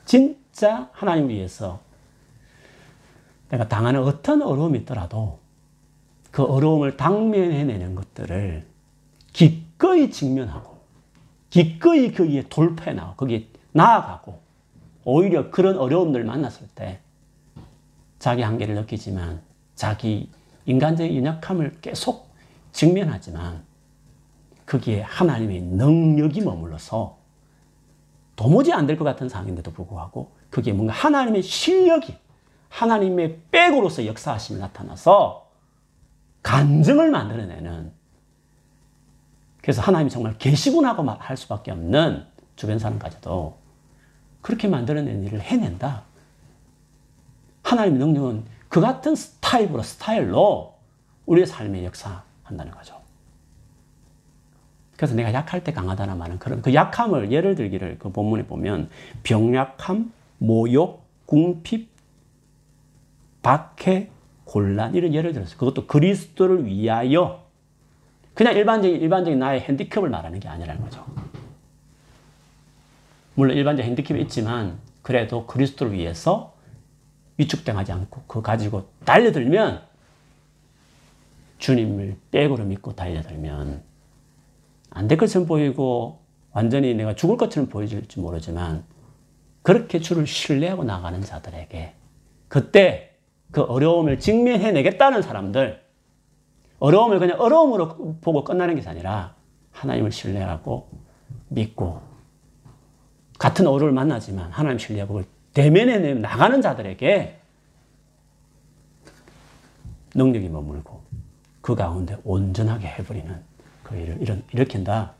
[0.05, 1.79] 진짜 하나님 위해서
[3.49, 5.39] 내가 당하는 어떤 어려움이 있더라도
[6.31, 8.65] 그 어려움을 당면해내는 것들을
[9.31, 10.77] 기꺼이 직면하고
[11.49, 14.46] 기꺼이 거기에 돌파해 나가고 거기에 나아가고
[15.09, 16.99] 오히려 그런 어려움들 만났을 때
[18.19, 19.41] 자기 한계를 느끼지만
[19.73, 20.29] 자기
[20.65, 22.29] 인간적인 연약함을 계속
[22.73, 23.63] 직면하지만
[24.65, 27.19] 거기에 하나님의 능력이 머물러서
[28.35, 32.17] 도무지 안 될 것 같은 상황인데도 불구하고 그게 뭔가 하나님의 실력이
[32.67, 35.49] 하나님의 백으로서 역사하심이 나타나서
[36.43, 37.93] 간증을 만들어내는
[39.61, 42.25] 그래서 하나님이 정말 계시구나고 할 수밖에 없는
[42.57, 43.66] 주변 사람까지도
[44.47, 46.03] 그렇게 만들어낸 일을 해낸다.
[47.63, 50.73] 하나님의 능력은 그 같은 스타일로, 스타일로
[51.25, 52.95] 우리의 삶에 역사한다는 거죠.
[54.95, 58.89] 그래서 내가 약할 때 강하다는 말은 그런 그 약함을 예를 들기를 그 본문에 보면
[59.23, 61.89] 병약함, 모욕, 궁핍,
[63.41, 64.09] 박해,
[64.45, 65.57] 곤란 이런 예를 들었어요.
[65.57, 67.43] 그것도 그리스도를 위하여
[68.33, 71.05] 그냥 일반적인 일반적인 나의 핸디캡을 말하는 게 아니라는 거죠.
[73.37, 76.55] 물론 일반적 핸디캡이 있지만 그래도 그리스도를 위해서
[77.37, 79.83] 위축당하지 않고 그거 가지고 달려들면
[81.59, 83.83] 주님을 백으로 믿고 달려들면
[84.89, 86.19] 안 될 것처럼 보이고
[86.51, 88.83] 완전히 내가 죽을 것처럼 보여질지 모르지만
[89.61, 91.93] 그렇게 주를 신뢰하고 나가는 자들에게
[92.47, 93.11] 그때
[93.51, 95.83] 그 어려움을 직면해내겠다는 사람들
[96.79, 99.35] 어려움을 그냥 어려움으로 보고 끝나는 것이 아니라
[99.73, 100.89] 하나님을 신뢰하고
[101.49, 102.16] 믿고
[103.37, 105.23] 같은 어려움을 만나지만 하나님 신뢰하고
[105.53, 107.39] 대면에 나가는 자들에게
[110.15, 111.01] 능력이 머물고
[111.61, 113.35] 그 가운데 온전하게 해버리는
[113.83, 115.13] 그 일을 이런, 일으킨다.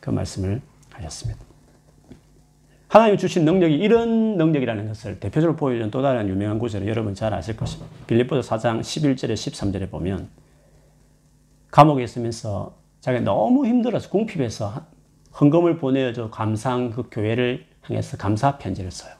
[0.00, 1.40] 그 말씀을 하셨습니다.
[2.88, 7.56] 하나님 주신 능력이 이런 능력이라는 것을 대표적으로 보여주는 또 다른 유명한 구절을 여러분 잘 아실
[7.56, 7.88] 것입니다.
[8.06, 10.28] 빌립보서 4장 11절에 13절에 보면
[11.70, 14.84] 감옥에 있으면서 자기가 너무 힘들어서 궁핍해서
[15.40, 19.12] 헌금을 보내줘 감사한 그 교회를 향해서 감사 편지를 써요.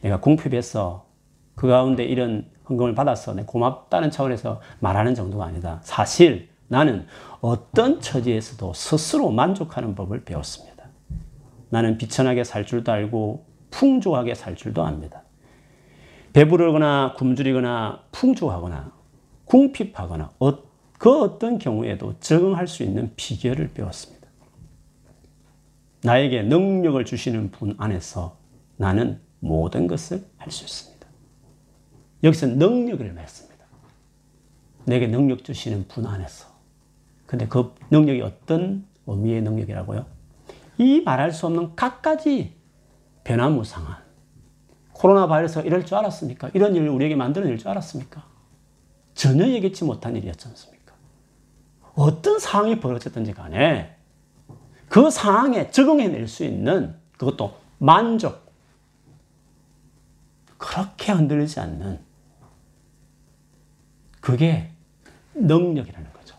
[0.00, 1.06] 내가 궁핍해서
[1.54, 3.34] 그 가운데 이런 헌금을 받았어.
[3.34, 5.80] 내 고맙다는 차원에서 말하는 정도가 아니다.
[5.82, 7.06] 사실 나는
[7.40, 10.84] 어떤 처지에서도 스스로 만족하는 법을 배웠습니다.
[11.68, 15.22] 나는 비천하게 살 줄도 알고 풍조하게 살 줄도 압니다.
[16.32, 18.92] 배부르거나 굶주리거나 풍조하거나
[19.44, 20.58] 궁핍하거나 어,
[20.98, 24.19] 그 어떤 경우에도 적응할 수 있는 비결을 배웠습니다.
[26.02, 28.36] 나에게 능력을 주시는 분 안에서
[28.76, 31.06] 나는 모든 것을 할 수 있습니다.
[32.24, 33.64] 여기서 능력을 말습니다.
[34.84, 36.48] 내게 능력 주시는 분 안에서.
[37.26, 40.06] 근데 그 능력이 어떤 의미의 능력이라고요?
[40.78, 42.54] 이 말할 수 없는 갖가지
[43.24, 43.96] 변화무상한
[44.92, 46.50] 코로나 바이러스가 이럴 줄 알았습니까?
[46.54, 48.24] 이런 일을 우리에게 만들어낼 줄 알았습니까?
[49.14, 50.94] 전혀 예기치 못한 일이었지 않습니까?
[51.94, 53.96] 어떤 상황이 벌어졌든지 간에
[54.90, 58.50] 그 상황에 적응해낼 수 있는 그것도 만족,
[60.58, 62.04] 그렇게 흔들리지 않는
[64.20, 64.72] 그게
[65.34, 66.36] 능력이라는 거죠.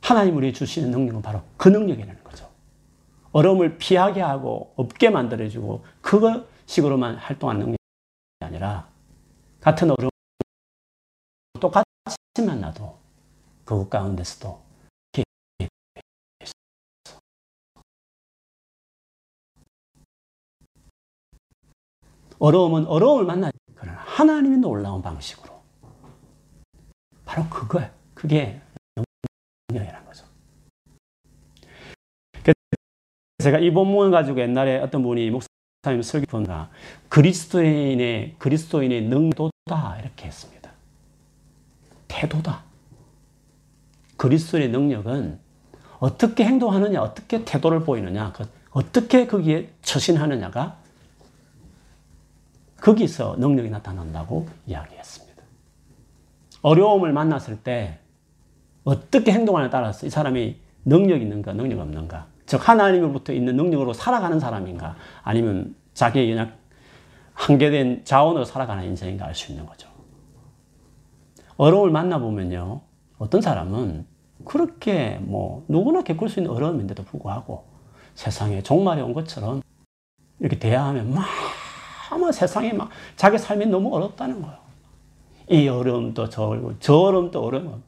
[0.00, 2.48] 하나님 우리 주시는 능력은 바로 그 능력이라는 거죠.
[3.32, 7.76] 어려움을 피하게 하고 없게 만들어주고 그거 식으로만 활동하는 능력이
[8.40, 8.88] 아니라
[9.60, 10.10] 같은 어려움
[11.60, 12.96] 똑같이 만나도
[13.66, 14.71] 그것 가운데서도
[22.42, 25.62] 어려움은 어려움을 만나 그러나 하나님이 놀라운 방식으로
[27.24, 27.88] 바로 그거예요.
[28.14, 28.60] 그게
[29.68, 30.26] 능력이라는 거죠.
[33.38, 36.70] 제가 이 본문을 가지고 옛날에 어떤 분이 목사님 설교 본가
[37.08, 40.72] 그리스도인의 그리스도인의 능도다 이렇게 했습니다.
[42.08, 42.64] 태도다.
[44.16, 45.38] 그리스도의 능력은
[46.00, 50.81] 어떻게 행동하느냐, 어떻게 태도를 보이느냐, 그 어떻게 거기에 처신하느냐가
[52.82, 55.42] 거기서 능력이 나타난다고 이야기했습니다.
[56.62, 58.00] 어려움을 만났을 때
[58.82, 62.26] 어떻게 행동하냐에 따라서 이 사람이 능력 있는가, 능력 없는가.
[62.44, 66.58] 즉, 하나님으로부터 있는 능력으로 살아가는 사람인가, 아니면 자기의 연약,
[67.34, 69.88] 한계된 자원으로 살아가는 인생인가 알 수 있는 거죠.
[71.56, 72.80] 어려움을 만나보면요,
[73.18, 74.06] 어떤 사람은
[74.44, 77.64] 그렇게 뭐 누구나 겪을 수 있는 어려움인데도 불구하고
[78.16, 79.62] 세상에 종말이 온 것처럼
[80.40, 81.24] 이렇게 대하면 막
[82.12, 84.58] 아마 세상에 막 자기 삶이 너무 어렵다는 거예요.
[85.48, 87.82] 이 어려움도 저 어려움, 저 어려움도 어려움.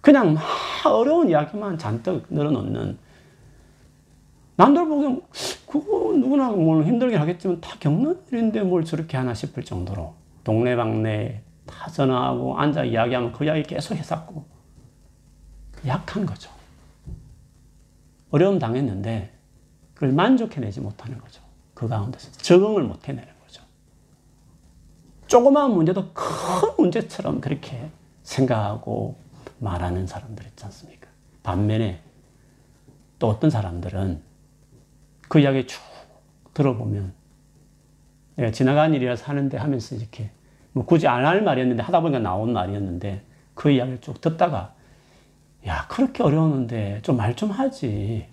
[0.00, 0.44] 그냥 막
[0.86, 2.98] 어려운 이야기만 잔뜩 늘어놓는
[4.56, 5.22] 남들 보기엔
[5.66, 11.90] 그거 누구나 뭘 힘들긴 하겠지만 다 겪는 일인데 뭘 저렇게 하나 싶을 정도로 동네방네 다
[11.90, 14.44] 전화하고 앉아 이야기하면 그 이야기 계속 해쌌고
[15.86, 16.50] 약한 거죠.
[18.30, 19.32] 어려움 당했는데
[19.94, 21.47] 그걸 만족해내지 못하는 거죠.
[21.78, 23.62] 그 가운데서 적응을 못 해내는 거죠.
[25.28, 26.24] 조그마한 문제도 큰
[26.76, 27.88] 문제처럼 그렇게
[28.24, 29.16] 생각하고
[29.60, 31.06] 말하는 사람들 있지 않습니까?
[31.44, 32.02] 반면에
[33.20, 34.20] 또 어떤 사람들은
[35.28, 35.80] 그 이야기 쭉
[36.52, 37.14] 들어보면
[38.34, 40.32] 내가 지나간 일이라서 하는데 하면서 이렇게
[40.72, 44.74] 뭐 굳이 안 할 말이었는데 하다 보니까 나온 말이었는데 그 이야기를 쭉 듣다가
[45.64, 48.26] 야 그렇게 어려웠는데 좀 말좀 하지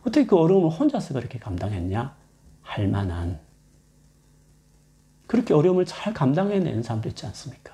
[0.00, 2.18] 어떻게 그 어려움을 혼자서 그렇게 감당했냐
[2.70, 3.40] 할 만한
[5.26, 7.72] 그렇게 어려움을 잘 감당해내는 사람도 있지 않습니까?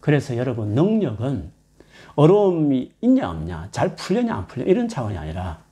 [0.00, 1.50] 그래서 여러분 능력은
[2.14, 5.62] 어려움이 있냐 없냐 잘 풀리냐 안 풀려 이런 차원이 아니라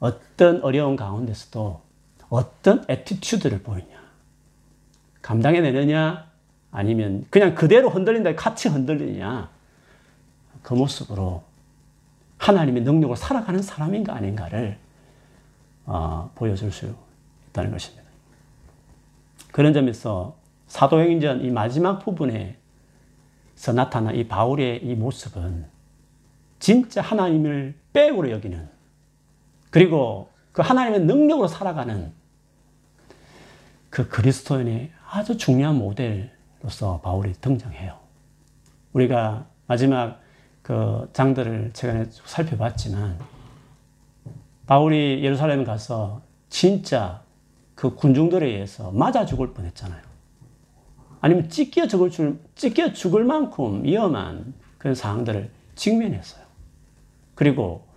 [0.00, 1.80] 어떤 어려운 가운데서도
[2.28, 4.00] 어떤 attitude를 보이냐
[5.22, 6.28] 감당해내느냐
[6.72, 9.48] 아니면 그냥 그대로 흔들린다 같이 흔들리냐
[10.62, 11.44] 그 모습으로
[12.38, 14.76] 하나님의 능력을 살아가는 사람인가 아닌가를
[15.92, 16.94] 어, 보여줄 수
[17.48, 18.04] 있다는 것입니다.
[19.50, 20.36] 그런 점에서
[20.68, 22.54] 사도행전 이 마지막 부분에서
[23.74, 25.66] 나타난 이 바울의 이 모습은
[26.60, 28.68] 진짜 하나님을 빼고로 여기는
[29.70, 32.12] 그리고 그 하나님의 능력으로 살아가는
[33.88, 37.98] 그 그리스도인의 아주 중요한 모델로서 바울이 등장해요.
[38.92, 40.20] 우리가 마지막
[40.62, 43.18] 그 장들을 제가 살펴봤지만
[44.70, 47.24] 바울이 예루살렘에 가서 진짜
[47.74, 50.00] 그 군중들에 의해서 맞아 죽을 뻔 했잖아요.
[51.20, 56.44] 아니면 찢겨 죽을 줄 찢겨 죽을 만큼 위험한 그런 상황들을 직면했어요.
[57.34, 57.88] 그리고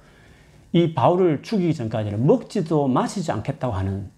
[0.72, 4.10] 이 바울을 죽이기 전까지는 먹지도 마시지 않겠다고 하는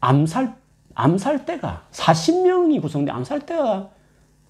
[0.00, 0.56] 암살
[0.94, 3.88] 암살대가 40명이 구성된 암살대가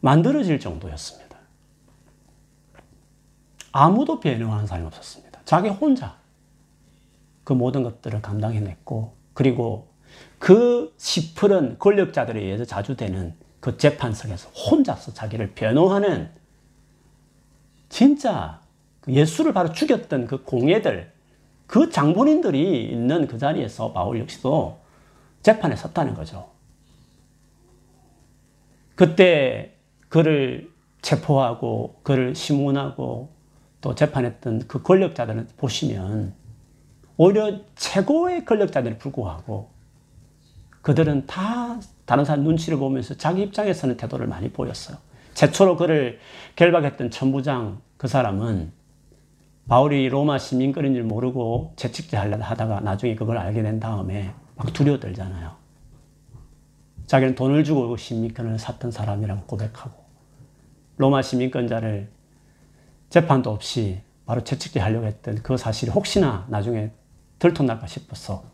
[0.00, 1.36] 만들어질 정도였습니다.
[3.72, 5.40] 아무도 변호하는 사람이 없었습니다.
[5.44, 6.17] 자기 혼자
[7.48, 9.88] 그 모든 것들을 감당해냈고 그리고
[10.38, 16.28] 그 시퍼런 권력자들에 의해서 자주 되는 그 재판석에서 혼자서 자기를 변호하는
[17.88, 18.60] 진짜
[19.00, 21.10] 그 예수를 바로 죽였던 그 공예들
[21.66, 24.78] 그 장본인들이 있는 그 자리에서 바울 역시도
[25.40, 26.50] 재판에 섰다는 거죠.
[28.94, 29.72] 그때
[30.10, 33.30] 그를 체포하고 그를 심문하고
[33.80, 36.36] 또 재판했던 그 권력자들을 보시면
[37.18, 39.70] 오히려 최고의 권력자들에 불구하고
[40.82, 44.96] 그들은 다 다른 사람 눈치를 보면서 자기 입장에서는 태도를 많이 보였어요.
[45.34, 46.20] 최초로 그를
[46.56, 48.72] 결박했던 천부장 그 사람은
[49.66, 51.74] 바울이 로마 시민권인 줄 모르고
[52.12, 55.52] 하려다 하다가 나중에 그걸 알게 된 다음에 막 두려워들잖아요.
[57.06, 60.04] 자기는 돈을 주고 시민권을 샀던 사람이라고 고백하고
[60.96, 62.08] 로마 시민권자를
[63.10, 66.90] 재판도 없이 바로 채찍질 하려고 했던 그 사실이 혹시나 나중에
[67.38, 68.44] 들통날까 싶어서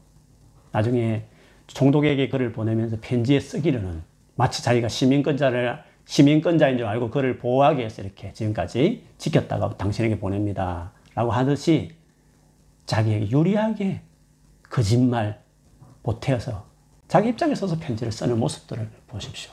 [0.72, 1.24] 나중에
[1.66, 4.02] 총독에게 글을 보내면서 편지에 쓰기로는
[4.34, 10.92] 마치 자기가 시민권자를 시민권자인 줄 알고 그를 보호하기 위해서 이렇게 지금까지 지켰다가 당신에게 보냅니다.
[11.14, 11.92] 라고 하듯이
[12.86, 14.02] 자기에게 유리하게
[14.68, 15.40] 거짓말
[16.02, 16.66] 보태어서
[17.08, 19.52] 자기 입장에 서서 편지를 쓰는 모습들을 보십시오.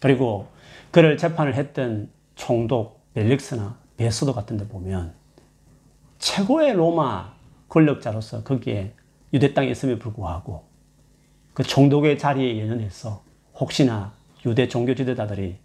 [0.00, 0.48] 그리고
[0.90, 5.14] 그를 재판을 했던 총독 벨릭스나 베스도 같은 데 보면
[6.18, 7.37] 최고의 로마
[7.68, 8.94] 권력자로서 거기에
[9.32, 10.64] 유대 땅에 있음에 불구하고
[11.54, 13.22] 그 총독의 자리에 연연해서
[13.54, 14.12] 혹시나
[14.46, 15.56] 유대 종교 지도자들이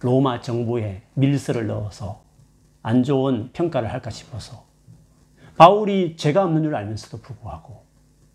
[0.00, 2.22] 로마 정부에 밀서를 넣어서
[2.82, 4.64] 안 좋은 평가를 할까 싶어서
[5.56, 7.82] 바울이 죄가 없는 줄 알면서도 불구하고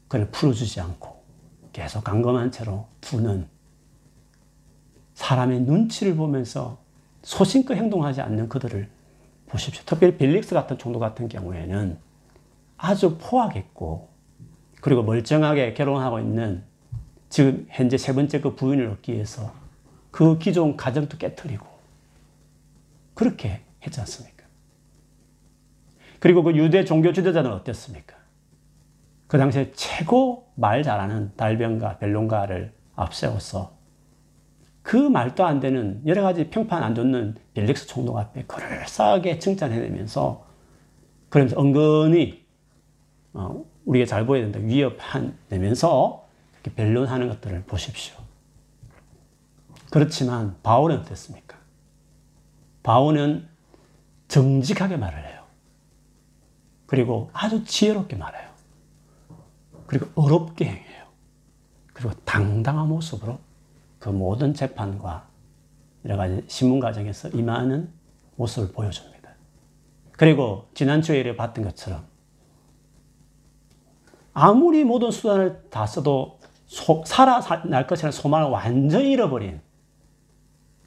[0.07, 1.23] 그를 풀어주지 않고
[1.71, 3.47] 계속 강검한 채로 두는
[5.15, 6.79] 사람의 눈치를 보면서
[7.23, 8.89] 소신껏 행동하지 않는 그들을
[9.47, 9.83] 보십시오.
[9.85, 11.97] 특별히 벨릭스 같은 총독 같은 경우에는
[12.83, 14.09] 아주 포악했고
[14.81, 16.63] 그리고 멀쩡하게 결혼하고 있는
[17.29, 19.53] 지금 현재 세 번째 그 부인을 얻기 위해서
[20.11, 21.65] 그 기존 가정도 깨뜨리고
[23.13, 24.43] 그렇게 했지 않습니까?
[26.19, 28.17] 그리고 그 유대 종교 지도자는 어땠습니까?
[29.27, 33.77] 그 당시에 최고 말 잘하는 달변가 벨론가를 앞세워서
[34.81, 40.45] 그 말도 안 되는 여러 가지 평판 안 좋는 벨릭스 총독 앞에 그럴싸하게 칭찬해내면서
[41.29, 42.42] 그러면서 은근히
[43.33, 48.15] 어, 우리가 잘 보여야 된다 위협하면서 이렇게 변론하는 것들을 보십시오.
[49.89, 51.57] 그렇지만 바울은 어땠습니까?
[52.81, 53.47] 바울은
[54.27, 55.43] 정직하게 말을 해요.
[56.85, 58.49] 그리고 아주 지혜롭게 말해요.
[59.87, 61.03] 그리고 어렵게 행해요.
[61.93, 63.39] 그리고 당당한 모습으로
[63.99, 65.27] 그 모든 재판과
[66.05, 67.91] 여러 가지 신문 과정에서 임하는
[68.35, 69.29] 모습을 보여줍니다.
[70.13, 72.05] 그리고 지난주에 봤던 것처럼
[74.33, 79.61] 아무리 모든 수단을 다 써도 소, 살아날 것이라는 소망을 완전히 잃어버린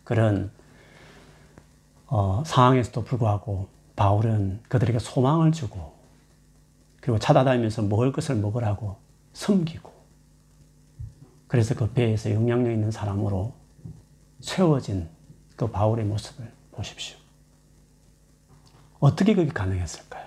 [0.05, 0.51] 그런
[2.07, 5.95] 어, 상황에서도 불구하고 바울은 그들에게 소망을 주고
[7.01, 8.97] 그리고 찾아다니면서 먹을 것을 먹으라고
[9.33, 9.93] 섬기고
[11.47, 13.53] 그래서 그 배에서 영향력 있는 사람으로
[14.41, 15.09] 세워진
[15.57, 17.17] 그 바울의 모습을 보십시오.
[18.99, 20.27] 어떻게 그게 가능했을까요?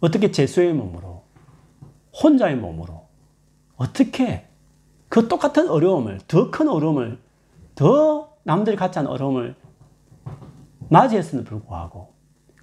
[0.00, 1.15] 어떻게 제수의 몸으로,
[2.22, 3.06] 혼자의 몸으로,
[3.76, 4.46] 어떻게
[5.08, 7.18] 그 똑같은 어려움을, 더 큰 어려움을,
[7.74, 9.54] 더 남들이 갖지 않은 어려움을
[10.88, 12.12] 맞이했음에도 불구하고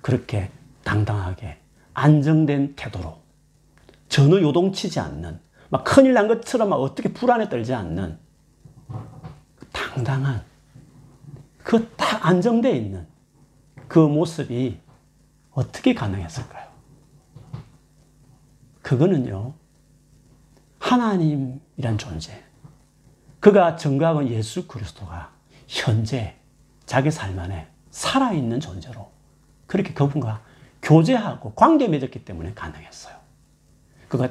[0.01, 0.49] 그렇게
[0.83, 1.57] 당당하게
[1.93, 3.17] 안정된 태도로
[4.09, 5.39] 전혀 요동치지 않는
[5.69, 8.17] 막 큰일 난 것처럼 막 어떻게 불안에 떨지 않는
[9.71, 10.41] 당당한
[11.63, 13.07] 그 딱 안정되어 있는
[13.87, 14.79] 그 모습이
[15.51, 16.62] 어떻게 가능했을까요?
[18.93, 19.55] 그거는요,
[20.77, 22.43] 하나님이란 존재,
[23.39, 25.31] 그가 증거하고 예수 그리스도가
[25.67, 26.35] 현재
[26.85, 29.09] 자기 삶 안에 살아있는 존재로
[29.65, 30.43] 그렇게 그분과
[30.83, 33.15] 교제하고 관계 맺었기 때문에 가능했어요.
[34.09, 34.29] 그가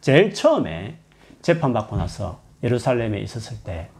[0.00, 0.98] 제일 처음에
[1.42, 3.90] 재판받고 나서 예루살렘에 있었을 때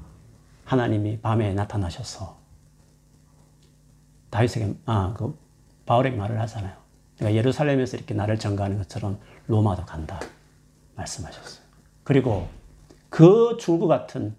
[0.65, 2.39] 하나님이 밤에 나타나셔서
[4.31, 5.39] 다윗에게, 아, 그
[5.85, 6.86] 바울에게 말을 하잖아요.
[7.19, 10.21] 내가 예루살렘에서 이렇게 나를 전가하는 것처럼 로마도 간다.
[10.97, 11.65] 말씀하셨어요.
[12.05, 12.49] 그리고
[13.09, 14.35] 그 줄구 같은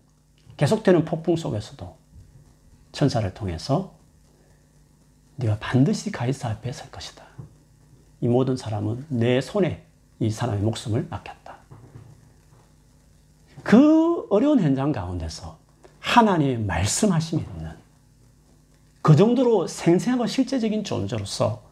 [0.57, 1.95] 계속되는 폭풍 속에서도
[2.91, 3.93] 천사를 통해서
[5.37, 7.23] 네가 반드시 가이사 앞에 설 것이다.
[8.21, 9.85] 이 모든 사람은 내 손에
[10.19, 11.57] 이 사람의 목숨을 맡겼다.
[13.63, 15.59] 그 어려운 현장 가운데서
[15.99, 17.71] 하나님의 말씀하심이 있는
[19.01, 21.66] 그 정도로 생생하고 실제적인 존재로서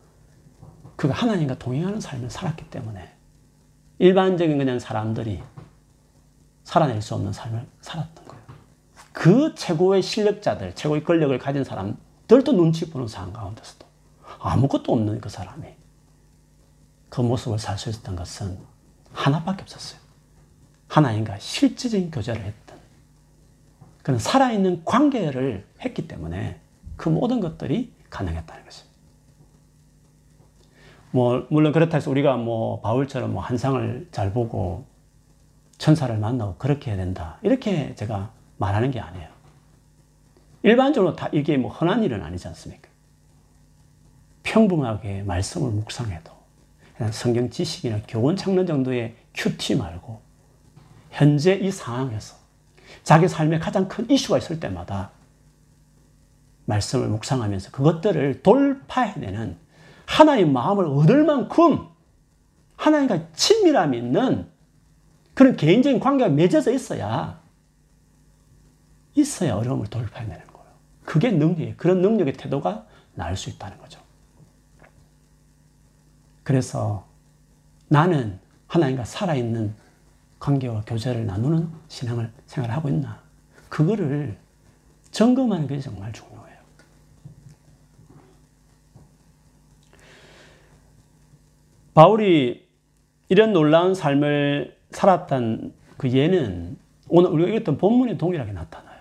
[0.95, 3.13] 그가 하나님과 동행하는 삶을 살았기 때문에
[3.99, 5.41] 일반적인 그냥 사람들이
[6.63, 8.43] 살아낼 수 없는 삶을 살았던 거예요.
[9.11, 13.85] 그 최고의 실력자들, 최고의 권력을 가진 사람들도 눈치 보는 상황 가운데서도
[14.39, 15.67] 아무것도 없는 그 사람이
[17.09, 18.57] 그 모습을 살 수 있었던 것은
[19.13, 19.99] 하나밖에 없었어요.
[20.87, 22.77] 하나님과 실질적인 교제를 했던
[24.03, 26.59] 그런 살아있는 관계를 했기 때문에
[26.97, 28.94] 그 모든 것들이 가능했다는 것입니다.
[31.15, 34.83] 뭐, 물론 그렇다 해서 우리가 뭐, 바울처럼 뭐, 한상을 잘 보고
[35.77, 37.37] 천사를 만나고 그렇게 해야 된다.
[37.41, 39.29] 이렇게 제가 말하는 게 아니에요.
[40.63, 42.89] 일반적으로 다 이게 뭐 흔한 일은 아니지 않습니까?
[44.43, 46.33] 평범하게 말씀을 묵상해도
[46.97, 50.19] 그냥 성경 지식이나 교원 찾는 정도의 큐티 말고
[51.11, 52.35] 현재 이 상황에서
[53.03, 55.11] 자기 삶에 가장 큰 이슈가 있을 때마다
[56.65, 59.64] 말씀을 묵상하면서 그것들을 돌파해내는
[60.05, 61.87] 하나님 마음을 얻을 만큼
[62.77, 64.49] 하나님과 친밀함이 있는
[65.33, 67.39] 그런 개인적인 관계가 맺어져 있어야
[69.15, 70.67] 있어야 어려움을 돌파해내는 거예요.
[71.03, 71.75] 그게 능력이에요.
[71.77, 73.99] 그런 능력의 태도가 나을 수 있다는 거죠.
[76.43, 77.05] 그래서
[77.87, 79.73] 나는 하나님과 살아있는
[80.39, 83.19] 관계와 교제를 나누는 신앙을 생활하고 있나.
[83.69, 84.37] 그거를
[85.11, 86.54] 점검하는 게 정말 중요해요.
[91.95, 92.67] 바울이
[93.29, 96.77] 이런 놀라운 삶을 살았던 그 예는
[97.07, 98.99] 오늘 우리가 읽었던 본문에 동일하게 나타나요.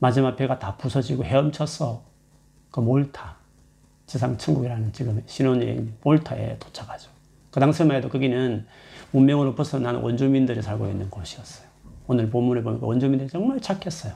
[0.00, 2.02] 마지막 배가 다 부서지고 헤엄쳐서
[2.72, 3.36] 그 몰타,
[4.06, 7.10] 지상 천국이라는 지금 신혼여행 몰타에 도착하죠.
[7.52, 8.66] 그 당시만 해도 거기는
[9.12, 11.68] 문명으로 벗어난 원주민들이 살고 있는 곳이었어요.
[12.08, 14.14] 오늘 본문에 보니까 원주민들이 정말 착했어요.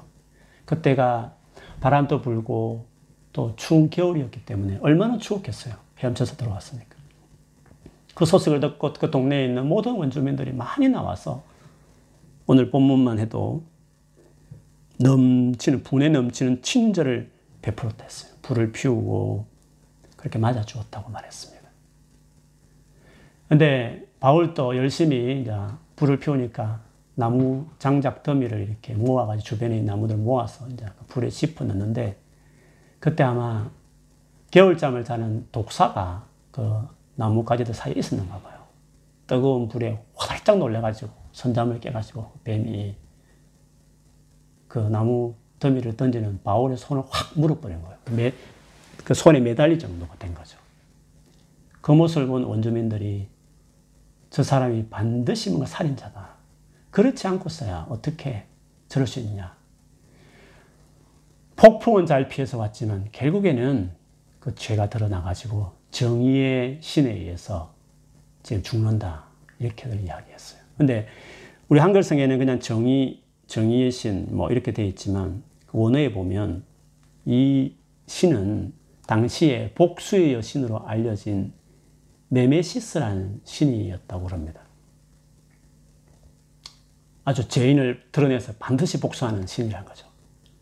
[0.65, 1.37] 그때가
[1.81, 2.87] 바람도 불고
[3.33, 5.75] 또 추운 겨울이었기 때문에 얼마나 추웠겠어요.
[5.99, 6.96] 헤엄쳐서 들어왔으니까.
[8.17, 11.43] 그 소식을 듣고 그 동네에 있는 모든 원주민들이 많이 나와서
[12.47, 13.63] 오늘 본문만 해도
[14.99, 18.33] 넘치는, 분에 넘치는 친절을 베풀었다 했어요.
[18.41, 19.45] 불을 피우고
[20.17, 21.69] 그렇게 맞아 주었다고 말했습니다.
[23.51, 25.47] 근데 바울도 열심히
[25.97, 26.81] 불을 피우니까
[27.17, 32.19] 나무 장작 더미를 이렇게 모아가지고 주변에 나무들 모아서 이제 그 불에 짚어 넣는데
[32.99, 33.71] 그때 아마
[34.53, 38.67] 겨울잠을 자는 독사가 그 나뭇가지들 사이에 있었는가 봐요.
[39.27, 42.97] 뜨거운 불에 화들짝 놀래가지고 선잠을 깨가지고 뱀이
[44.69, 47.99] 그 나무 더미를 던지는 바울의 손을 확 물어버린 거예요.
[48.13, 48.33] 매,
[49.05, 50.59] 그 손에 매달릴 정도가 된 거죠.
[51.81, 53.29] 그 모습을 본 원주민들이
[54.31, 56.37] 저 사람이 반드시 뭔가 살인자다.
[56.91, 58.47] 그렇지 않고서야 어떻게
[58.89, 59.57] 저럴 수 있냐.
[61.57, 63.93] 폭풍은 잘 피해서 왔지만 결국에는
[64.41, 67.73] 그 죄가 드러나가지고 정의의 신에 의해서
[68.43, 69.25] 지금 죽는다.
[69.59, 70.61] 이렇게들 이야기했어요.
[70.77, 71.09] 근데
[71.69, 76.65] 우리 한글성에는 그냥 정의, 정의의 신, 뭐 이렇게 되어 있지만 그 원어에 보면
[77.25, 77.73] 이
[78.09, 78.75] 신은
[79.07, 81.55] 당시에 복수의 여신으로 알려진
[82.29, 84.61] 네메시스라는 신이었다고 합니다.
[87.25, 90.07] 아주 죄인을 드러내서 반드시 복수하는 신이란 거죠.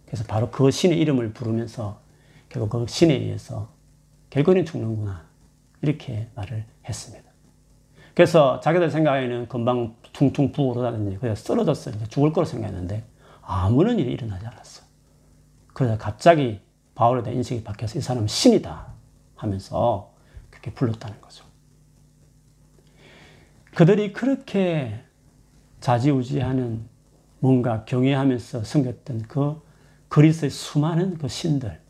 [0.06, 2.00] 그래서 바로 그 신의 이름을 부르면서
[2.48, 3.73] 결국 그 신에 의해서
[4.34, 5.22] 결국에는 죽는구나.
[5.80, 7.24] 이렇게 말을 했습니다.
[8.14, 11.90] 그래서 자기들 생각에는 금방 퉁퉁 부어오르다든지 그래서 쓰러졌어.
[11.90, 13.04] 이제 죽을 거로 생각했는데
[13.42, 14.82] 아무런 일이 일어나지 않았어.
[15.72, 16.60] 그러다 갑자기
[16.94, 18.86] 바울에 대한 인식이 바뀌어서 이 사람은 신이다
[19.36, 20.12] 하면서
[20.50, 21.44] 그렇게 불렀다는 거죠.
[23.74, 25.00] 그들이 그렇게
[25.80, 26.88] 자지우지하는
[27.38, 29.62] 뭔가 경외하면서 섬겼던 그
[30.08, 31.83] 그리스의 수많은 그 신들.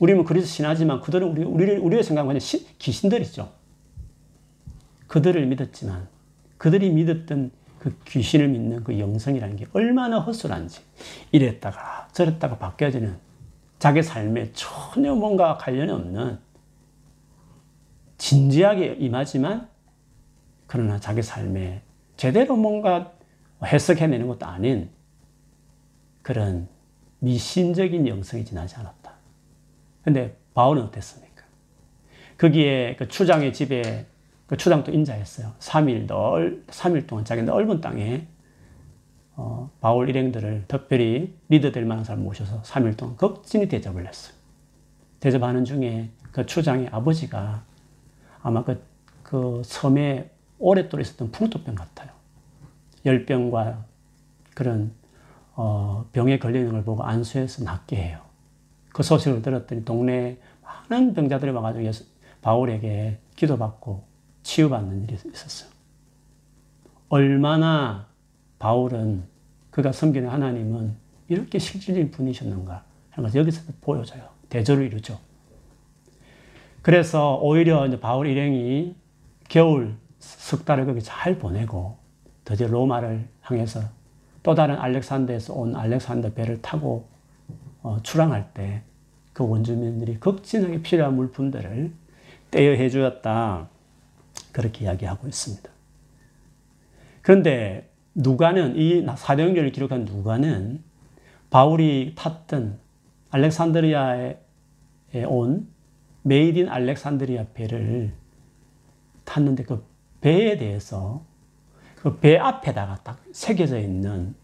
[0.00, 3.52] 우리는 그리스 신하지만 그들은 우리, 우리를, 우리의 생각은 신, 귀신들이죠.
[5.06, 6.08] 그들을 믿었지만
[6.56, 10.80] 그들이 믿었던 그 귀신을 믿는 그 영성이라는 게 얼마나 허술한지
[11.32, 13.16] 이랬다가 저랬다가 바뀌어지는
[13.78, 16.38] 자기 삶에 전혀 뭔가 관련이 없는
[18.18, 19.68] 진지하게 임하지만
[20.66, 21.82] 그러나 자기 삶에
[22.16, 23.12] 제대로 뭔가
[23.64, 24.90] 해석해내는 것도 아닌
[26.22, 26.68] 그런
[27.18, 28.99] 미신적인 영성이 지나지 않았다.
[30.02, 31.44] 근데 바울은 어땠습니까?
[32.38, 34.06] 거기에 그 추장의 집에
[34.46, 35.52] 그 추장도 인자했어요.
[35.58, 38.26] 3일 널, 3일 동안 자기 넓은 땅에
[39.36, 44.34] 어, 바울 일행들을 특별히 리더될 만한 사람 모셔서 3일 동안 극진히 대접을 했어요.
[45.20, 47.62] 대접하는 중에 그 추장의 아버지가
[48.42, 48.82] 아마 그,
[49.22, 52.10] 그 섬에 오랫동안 있었던 풍토병 같아요.
[53.04, 53.84] 열병과
[54.54, 54.92] 그런
[55.54, 58.29] 어, 병에 걸리는 걸 보고 안수해서 낫게 해요.
[59.00, 60.36] 그 소식을 들었더니 동네에
[60.90, 61.90] 많은 병자들이 와가지고
[62.42, 64.04] 바울에게 기도받고
[64.42, 65.70] 치유받는 일이 있었어요.
[67.08, 68.08] 얼마나
[68.58, 69.24] 바울은
[69.70, 70.96] 그가 섬기는 하나님은
[71.28, 74.22] 이렇게 실질적인 분이셨는가 하는 것을 여기서 보여줘요.
[74.50, 75.18] 대조를 이루죠.
[76.82, 78.96] 그래서 오히려 이제 바울 일행이
[79.48, 81.96] 겨울 석 달을 거기 잘 보내고
[82.44, 83.80] 드디어 로마를 향해서
[84.42, 87.08] 또 다른 알렉산더에서 온 알렉산더 배를 타고
[87.82, 88.82] 어, 출항할 때
[89.40, 91.90] 그 원주민들이 극진하게 필요한 물품들을
[92.50, 93.70] 떼어해 주었다.
[94.52, 95.70] 그렇게 이야기하고 있습니다.
[97.22, 100.82] 그런데 누가는 이 사도행전을 기록한 누가는
[101.48, 102.80] 바울이 탔던
[103.30, 104.36] 알렉산드리아에
[105.26, 105.66] 온
[106.20, 108.12] made in Alexandria 배를
[109.24, 109.82] 탔는데 그
[110.20, 111.24] 배에 대해서
[111.96, 114.34] 그 배 앞에다가 딱 새겨져 있는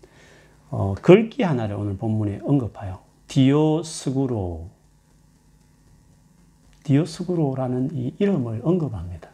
[0.70, 3.00] 어, 글귀 하나를 오늘 본문에 언급해요.
[3.28, 4.75] 디오스구로
[6.86, 9.28] 디오스구로라는 이 이름을 언급합니다.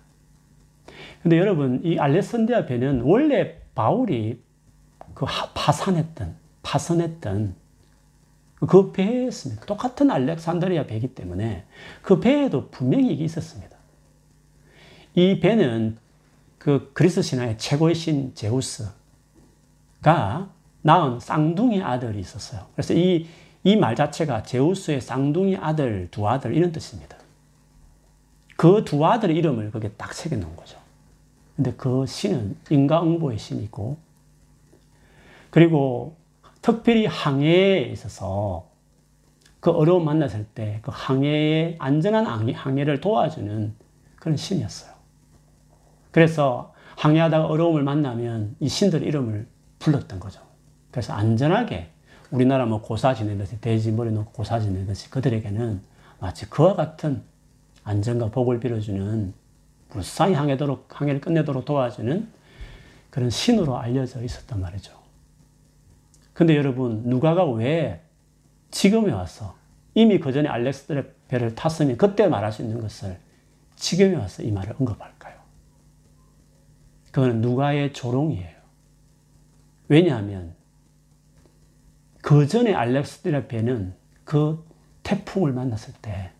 [1.22, 4.40] 근데 여러분, 이 알렉산드리아 배는 원래 바울이
[5.14, 7.55] 그 파산했던, 파선했던
[8.66, 9.66] 그 배였습니다.
[9.66, 11.64] 똑같은 알렉산드리아 배이기 때문에
[12.00, 13.76] 그 배에도 분명히 있었습니다.
[15.14, 15.98] 이 배는
[16.59, 18.94] 그 그리스 신화의 최고의 신 제우스가
[20.80, 22.66] 낳은 쌍둥이 아들이 있었어요.
[22.74, 23.26] 그래서 이,
[23.62, 27.16] 이 말 자체가 제우스의 쌍둥이 아들, 두 아들, 이런 뜻입니다.
[28.62, 30.78] 그 두 아들의 이름을 거기에 딱 새겨 놓은 거죠.
[31.56, 33.96] 근데 그 신은 인과응보의 신이고,
[35.50, 36.16] 그리고
[36.60, 38.68] 특별히 항해에 있어서
[39.58, 43.74] 그 어려움 만났을 때 그 항해의 안전한 항해 를 도와주는
[44.14, 44.92] 그런 신이었어요.
[46.12, 49.48] 그래서 항해하다가 어려움을 만나면 이 신들 이름을
[49.80, 50.40] 불렀던 거죠.
[50.92, 51.90] 그래서 안전하게
[52.30, 55.82] 우리나라 뭐 고사 지내듯이 돼지 머리 놓고 고사 지내듯이 그들에게는
[56.20, 57.32] 마치 그와 같은
[57.85, 59.35] 안전과 복을 빌어주는
[59.91, 62.28] 무사히 항해도록, 항해를 끝내도록 도와주는
[63.11, 64.93] 그런 신으로 알려져 있었단 말이죠.
[66.33, 68.03] 근데 여러분, 누가가 왜
[68.70, 69.57] 지금에 와서
[69.95, 73.18] 이미 그 전에 알렉스들의 배를 탔으면 그때 말할 수 있는 것을
[73.76, 75.35] 지금에 와서 이 말을 언급할까요?
[77.11, 78.57] 그거는 누가의 조롱이에요.
[79.89, 80.55] 왜냐하면
[82.22, 84.64] 그 전에 알렉산드리아 배는 그
[85.03, 86.30] 태풍을 만났을 때,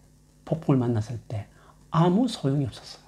[0.53, 1.46] 폭풍을 만났을 때
[1.90, 3.03] 아무 소용이 없었어요.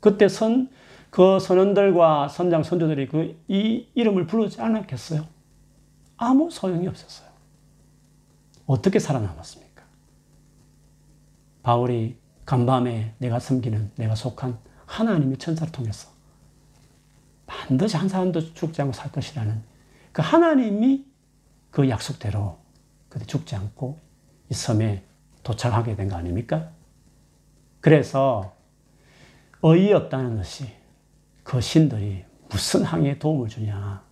[0.00, 0.70] 그때 선,
[1.10, 5.26] 그 선원들과 선장, 선조들이 그 이 이름을 부르지 않았겠어요?
[6.16, 7.28] 아무 소용이 없었어요.
[8.66, 9.82] 어떻게 살아남았습니까?
[11.62, 16.08] 바울이 간밤에 내가 섬기는, 내가 속한 하나님의 천사를 통해서
[17.46, 19.62] 반드시 한 사람도 죽지 않고 살 것이라는
[20.12, 21.04] 그 하나님이
[21.70, 22.58] 그 약속대로
[23.08, 23.98] 그때 죽지 않고
[24.48, 25.04] 이 섬에
[25.42, 26.70] 도착하게 된 거 아닙니까?
[27.80, 28.54] 그래서
[29.62, 30.70] 어이없다는 것이
[31.42, 34.02] 그 신들이 무슨 항해에 도움을 주냐.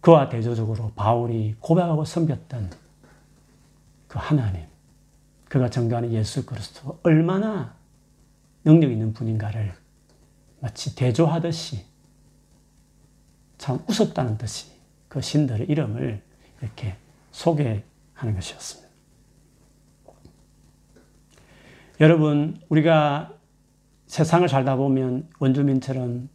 [0.00, 2.70] 그와 대조적으로 바울이 고백하고 섬겼던
[4.06, 4.64] 그 하나님,
[5.48, 7.74] 그가 전가하는 예수 그리스도 얼마나
[8.64, 9.74] 능력 있는 분인가를
[10.60, 11.84] 마치 대조하듯이
[13.58, 14.70] 참 우습다는 듯이
[15.08, 16.22] 그 신들의 이름을
[16.62, 16.96] 이렇게
[17.32, 18.87] 소개하는 것이었습니다.
[22.00, 23.32] 여러분, 우리가
[24.06, 26.28] 세상을 살다 보면 원주민처럼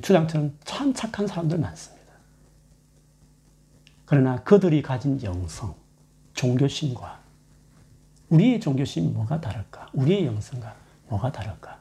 [0.00, 2.12] 주장처럼 참 착한 사람들 많습니다.
[4.06, 5.74] 그러나 그들이 가진 영성,
[6.34, 7.18] 종교심과
[8.28, 9.88] 우리의 종교심이 뭐가 다를까?
[9.92, 10.74] 우리의 영성과
[11.08, 11.78] 뭐가 다를까?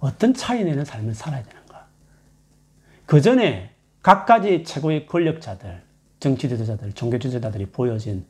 [0.00, 1.86] 어떤 차이 내는 삶을 살아야 되는가?
[3.06, 3.70] 그 전에
[4.02, 5.82] 각가지 최고의 권력자들,
[6.18, 8.26] 정치 지도자들, 종교 지도자들이 보여진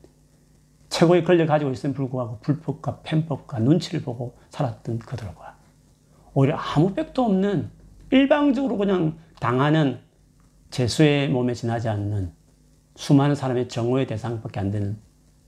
[0.89, 5.57] 최고의 권력을 가지고 있음에 불구하고 불법과 편법과 눈치를 보고 살았던 그들과
[6.35, 7.71] 오히려 아무 백도 없는
[8.11, 10.01] 일방적으로 그냥 당하는
[10.71, 12.33] 재수의 몸에 지나지 않는
[12.97, 14.99] 수많은 사람의 정오의 대상밖에 안 되는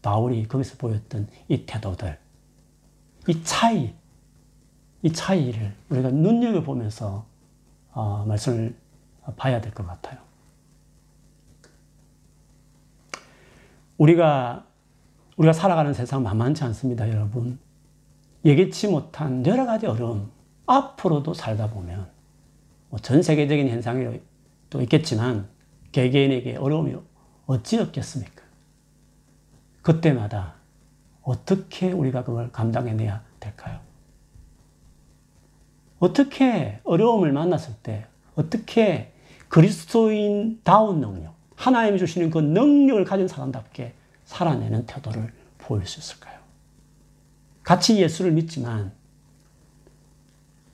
[0.03, 2.18] 바울이 거기서 보였던 이 태도들,
[3.28, 3.95] 이 차이,
[5.03, 7.26] 이 차이를 우리가 눈여겨보면서
[7.93, 8.74] 어, 말씀을
[9.36, 10.18] 봐야 될 것 같아요.
[13.99, 14.66] 우리가
[15.41, 17.59] 우리가 살아가는 세상 만만치 않습니다, 여러분.
[18.45, 20.30] 예기치 못한 여러 가지 어려움,
[20.66, 22.09] 앞으로도 살다 보면
[22.91, 24.20] 뭐 전 세계적인 현상이
[24.68, 25.49] 또 있겠지만
[25.93, 26.95] 개개인에게 어려움이
[27.47, 28.43] 어찌 없겠습니까?
[29.80, 30.57] 그때마다
[31.22, 33.80] 어떻게 우리가 그걸 감당해내야 될까요?
[36.01, 39.14] 어떻게 어려움을 만났을 때 어떻게
[39.49, 43.95] 그리스도인다운 능력, 하나님이 주시는 그 능력을 가진 사람답게
[44.30, 46.38] 살아내는 태도를 보일 수 있을까요?
[47.64, 48.92] 같이 예수를 믿지만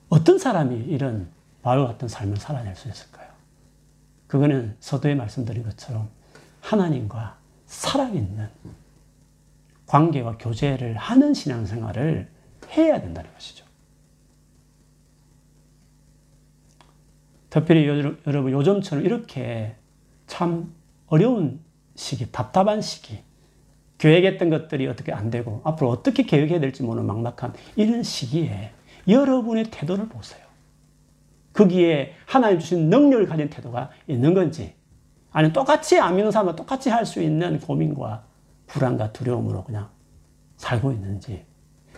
[0.09, 1.31] 어떤 사람이 이런
[1.63, 3.27] 바울 같은 삶을 살아낼 수 있을까요?
[4.27, 6.09] 그거는 서두에 말씀드린 것처럼
[6.61, 8.47] 하나님과 살아있는
[9.87, 12.31] 관계와 교제를 하는 신앙생활을
[12.69, 13.65] 해야 된다는 것이죠.
[17.49, 19.75] 특별히 여러분 요즘처럼 이렇게
[20.27, 20.75] 참
[21.07, 21.59] 어려운
[21.95, 23.25] 시기, 답답한 시기,
[23.97, 28.71] 계획했던 것들이 어떻게 안 되고 앞으로 어떻게 계획해야 될지 모르는 막막한 이런 시기에
[29.07, 30.45] 여러분의 태도를 보세요.
[31.53, 34.75] 거기에 하나님 주신 능력을 가진 태도가 있는 건지
[35.31, 38.25] 아니면 똑같이 안 믿는 사람과 똑같이 할 수 있는 고민과
[38.67, 39.89] 불안과 두려움으로 그냥
[40.57, 41.45] 살고 있는지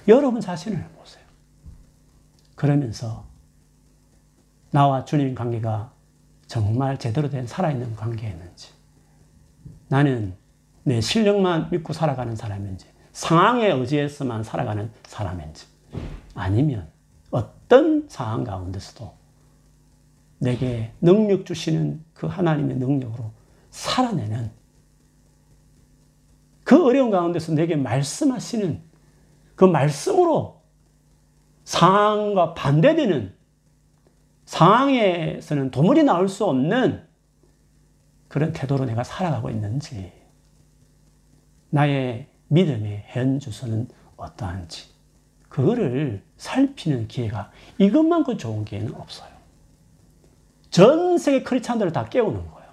[0.07, 1.23] 여러분 자신을 보세요.
[2.55, 3.27] 그러면서
[4.71, 5.93] 나와 주님 관계가
[6.47, 8.69] 정말 제대로 된 살아있는 관계였는지
[9.87, 10.35] 나는
[10.89, 15.67] 내 실력만 믿고 살아가는 사람인지 상황에 의지해서만 살아가는 사람인지
[16.33, 16.89] 아니면
[17.29, 19.13] 어떤 상황 가운데서도
[20.39, 23.31] 내게 능력 주시는 그 하나님의 능력으로
[23.69, 24.49] 살아내는
[26.63, 28.81] 그 어려운 가운데서 내게 말씀하시는
[29.53, 30.63] 그 말씀으로
[31.65, 33.35] 상황과 반대되는
[34.45, 37.07] 상황에서는 도무지 나올 수 없는
[38.27, 40.18] 그런 태도로 내가 살아가고 있는지,
[41.69, 44.89] 나의 믿음의 현 주소는 어떠한지,
[45.49, 49.29] 그거를 살피는 기회가 이것만큼 좋은 기회는 없어요.
[50.69, 52.69] 전 세계 크리스찬들을 다 깨우는 거예요.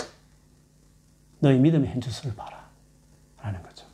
[1.40, 2.68] 너희 믿음의 현 주소를 봐라.
[3.42, 3.86] 라는 거죠.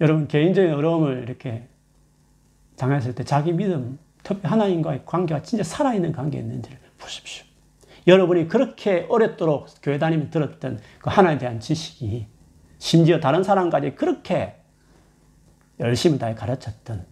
[0.00, 1.68] 여러분, 개인적인 어려움을 이렇게
[2.76, 7.44] 당했을 때 자기 믿음, 특히 하나님과의 관계가 진짜 살아있는 관계였는지를 보십시오.
[8.06, 12.26] 여러분이 그렇게 오랫도록 교회 다니면 들었던 그 하나님에 대한 지식이
[12.84, 14.60] 심지어 다른 사람까지 그렇게
[15.80, 17.06] 열심히 다 가르쳤던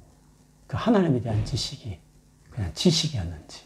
[0.66, 1.98] 그 하나님에 대한 지식이
[2.50, 3.64] 그냥 지식이었는지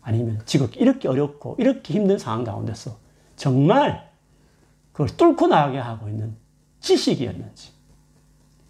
[0.00, 2.98] 아니면 지금 이렇게 어렵고 이렇게 힘든 상황 가운데서
[3.36, 4.10] 정말
[4.90, 6.36] 그걸 뚫고 나가게 하고 있는
[6.80, 7.74] 지식이었는지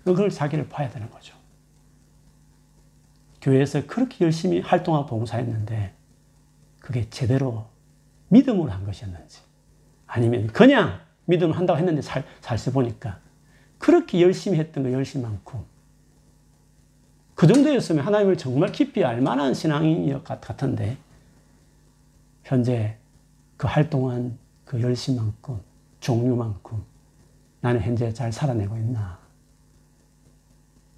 [0.05, 1.35] 그걸 자기를 봐야 되는 거죠.
[3.41, 5.95] 교회에서 그렇게 열심히 활동하고 봉사했는데
[6.79, 7.69] 그게 제대로
[8.29, 9.41] 믿음으로 한 것이었는지
[10.07, 13.19] 아니면 그냥 믿음을 한다고 했는데 살, 살세 보니까
[13.79, 15.61] 그렇게 열심히 했던 거 열심만큼
[17.35, 20.99] 그 정도였으면 하나님을 정말 깊이 알 만한 신앙인 것 같은데
[22.45, 22.97] 현재
[23.57, 25.61] 그 활동한 그 열심만큼
[26.01, 26.83] 종류만큼
[27.61, 29.19] 나는 현재 잘 살아내고 있나?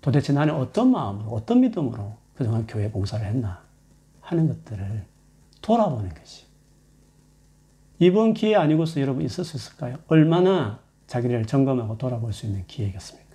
[0.01, 3.63] 도대체 나는 어떤 마음으로 어떤 믿음으로 그동안 교회 봉사를 했나?
[4.21, 5.05] 하는 것들을
[5.61, 6.47] 돌아보는 것이
[8.03, 9.95] 이번 기회 아니고서 여러분 있을 수 있을까요?
[10.09, 13.31] 얼마나 자기를 점검하고 돌아볼 수 있는 기회겠습니까?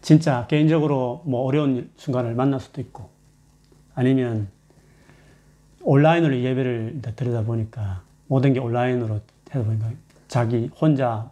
[0.00, 3.10] 진짜 개인적으로 뭐 어려운 순간을 만날 수도 있고
[3.96, 4.50] 아니면
[5.82, 9.90] 온라인으로 예배를 드리다 보니까 모든 게 온라인으로 하다 보니까
[10.28, 11.28] 자기 혼자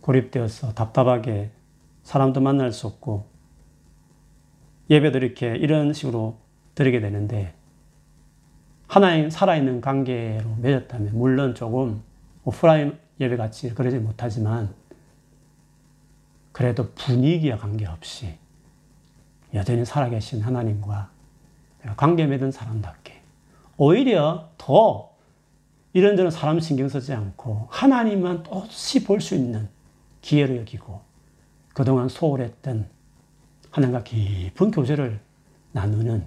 [0.00, 1.52] 고립되어서 답답하게
[2.02, 3.28] 사람도 만날 수 없고
[4.90, 6.36] 예배도 이렇게 이런 식으로
[6.74, 7.57] 드리게 되는데
[8.88, 12.02] 하나님 살아있는 관계로 맺었다면 물론 조금
[12.44, 14.74] 오프라인 예배 같이 그러지 못하지만
[16.52, 18.36] 그래도 분위기와 관계없이
[19.54, 21.10] 여전히 살아계신 하나님과
[21.96, 23.20] 관계 맺은 사람답게
[23.76, 25.10] 오히려 더
[25.92, 29.68] 이런저런 사람 신경 쓰지 않고 하나님만 또시 볼 수 있는
[30.22, 31.00] 기회로 여기고
[31.74, 32.88] 그동안 소홀했던
[33.70, 35.20] 하나님과 깊은 교제를
[35.72, 36.26] 나누는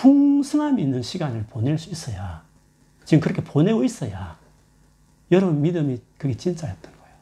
[0.00, 2.42] 풍성함이 있는 시간을 보낼 수 있어야
[3.04, 4.36] 지금 그렇게 보내고 있어야
[5.30, 7.16] 여러분 믿음이 그게 진짜였던 거예요.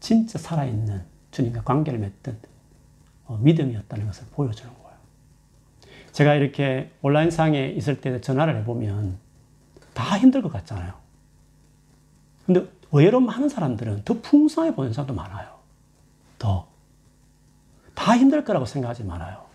[0.00, 2.38] 진짜 살아있는 주님과 관계를 맺던
[3.26, 4.96] 어, 믿음이었다는 것을 보여주는 거예요.
[6.10, 9.18] 제가 이렇게 온라인상에 있을 때 전화를 해보면
[9.94, 10.92] 다 힘들 것 같잖아요.
[12.46, 15.56] 근데 의외로 많은 사람들은 더 풍성하게 보는 사람도 많아요.
[16.38, 16.66] 더.
[17.94, 19.51] 다 힘들 거라고 생각하지 말아요.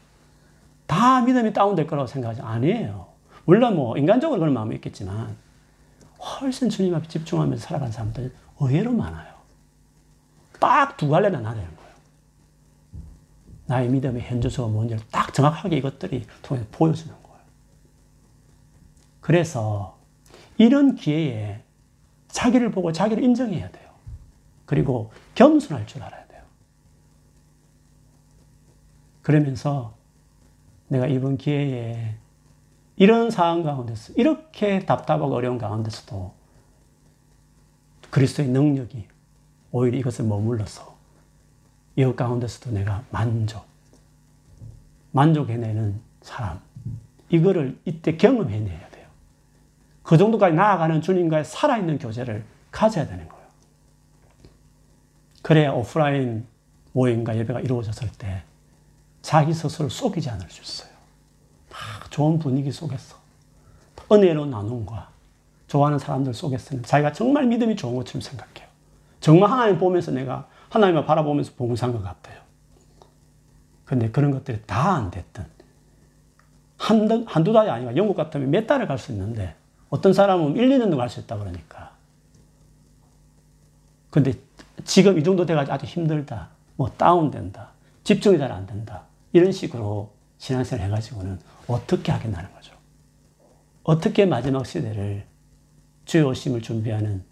[0.88, 3.07] 다 믿음이 다운될 거라고 생각하지 아니에요.
[3.45, 5.38] 물론 뭐 인간적으로 그런 마음이 있겠지만
[6.19, 9.35] 훨씬 주님 앞에 집중하면서 살아간 사람들 의외로 많아요.
[10.59, 11.91] 딱 두 갈래나 나되는 거예요.
[13.67, 17.39] 나의 믿음의 현주소가 뭔지를 딱 정확하게 이것들이 통해 보여주는 거예요.
[19.21, 19.97] 그래서
[20.57, 21.61] 이런 기회에
[22.29, 23.89] 자기를 보고 자기를 인정해야 돼요.
[24.65, 26.41] 그리고 겸손할 줄 알아야 돼요.
[29.21, 29.97] 그러면서
[30.88, 32.15] 내가 이번 기회에
[32.95, 36.33] 이런 상황 가운데서 이렇게 답답하고 어려운 가운데서도
[38.09, 39.05] 그리스도의 능력이
[39.71, 40.97] 오히려 이것을 머물러서
[41.95, 43.65] 이 가운데서도 내가 만족,
[45.11, 46.59] 만족해내는 사람,
[47.29, 49.07] 이거를 이때 경험해내야 돼요.
[50.03, 53.47] 그 정도까지 나아가는 주님과의 살아있는 교제를 가져야 되는 거예요.
[55.41, 56.45] 그래야 오프라인
[56.93, 58.43] 모임과 예배가 이루어졌을 때
[59.28, 60.97] 자기 스스로 속이지 않을 수 있어요.
[61.69, 63.17] 막 좋은 분위기 속에서
[64.09, 65.09] 은혜로운 나눔과
[65.67, 68.69] 좋아하는 사람들 속에서는 자기가 정말 믿음이 좋은 것처럼 생각해요.
[69.19, 72.39] 정말 하나님 보면서 내가 하나님을 바라보면서 봉사한 것 같아요.
[73.84, 75.45] 근데 그런 것들이 다 안 됐든
[76.78, 79.55] 한, 한두 달이 아니라 영국 같으면 몇 달을 갈 수 있는데
[79.89, 81.91] 어떤 사람은 1, 2년도 갈 수 있다 그러니까.
[84.09, 84.32] 근데
[84.86, 86.47] 지금 이 정도 돼가지고 아주 힘들다.
[86.78, 87.71] 뭐 다운된다.
[88.05, 89.03] 집중이 잘 안 된다.
[89.38, 92.73] 이런 식으로 신앙생활 해가지고는 어떻게 하겠다는 거죠.
[93.83, 95.25] 어떻게 마지막 시대를
[96.05, 97.23] 주의 오심을 준비하는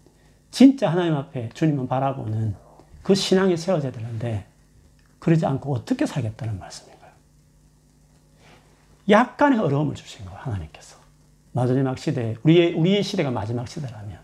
[0.52, 2.54] 진짜 하나님 앞에 주님만 바라보는
[3.02, 4.46] 그 신앙이 세워져야 되는데
[5.18, 7.10] 그러지 않고 어떻게 살겠다는 말씀인가요?
[9.08, 10.96] 약간의 어려움을 주신 거예요, 하나님께서.
[11.52, 14.20] 마지막 시대, 우리의, 우리의 시대가 마지막 시대라면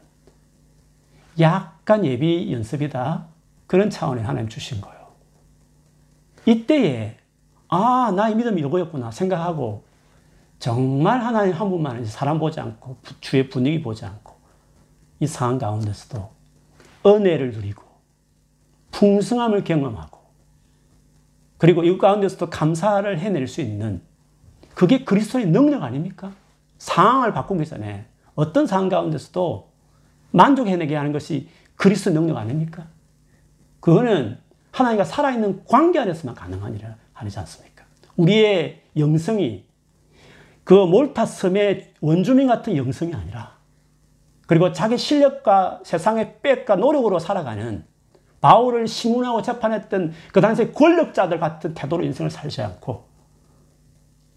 [1.40, 3.26] 약간 예비 연습이다.
[3.66, 5.12] 그런 차원에 하나님 주신 거예요.
[6.46, 7.16] 이때에
[7.74, 9.84] 아, 나의 믿음이 이거였구나 생각하고
[10.58, 14.34] 정말 하나님 한 분만 사람 보지 않고 주의 분위기 보지 않고
[15.20, 16.30] 이 상황 가운데서도
[17.06, 17.82] 은혜를 누리고
[18.90, 20.20] 풍성함을 경험하고
[21.56, 24.02] 그리고 이 가운데서도 감사를 해낼 수 있는
[24.74, 26.30] 그게 그리스도의 능력 아닙니까?
[26.76, 28.04] 상황을 바꾸기 전에
[28.34, 29.72] 어떤 상황 가운데서도
[30.32, 32.86] 만족해내게 하는 것이 그리스도 능력 아닙니까?
[33.80, 34.38] 그거는
[34.72, 37.84] 하나님과 살아있는 관계 안에서만 가능한 일이라 아니지 않습니까?
[38.16, 39.64] 우리의 영성이
[40.64, 43.56] 그 몰타 섬의 원주민 같은 영성이 아니라
[44.46, 47.84] 그리고 자기 실력과 세상의 빽과 노력으로 살아가는
[48.40, 53.06] 바울을 신문하고 재판했던 그 당시의 권력자들 같은 태도로 인생을 살지 않고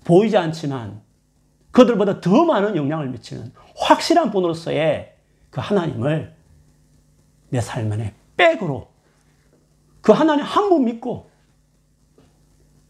[0.03, 1.01] 보이지 않지만
[1.71, 5.15] 그들보다 더 많은 영향을 미치는 확실한 분으로서의
[5.49, 6.33] 그 하나님을
[7.49, 8.87] 내삶 안에 백으로
[10.01, 11.29] 그 하나님 한 분 믿고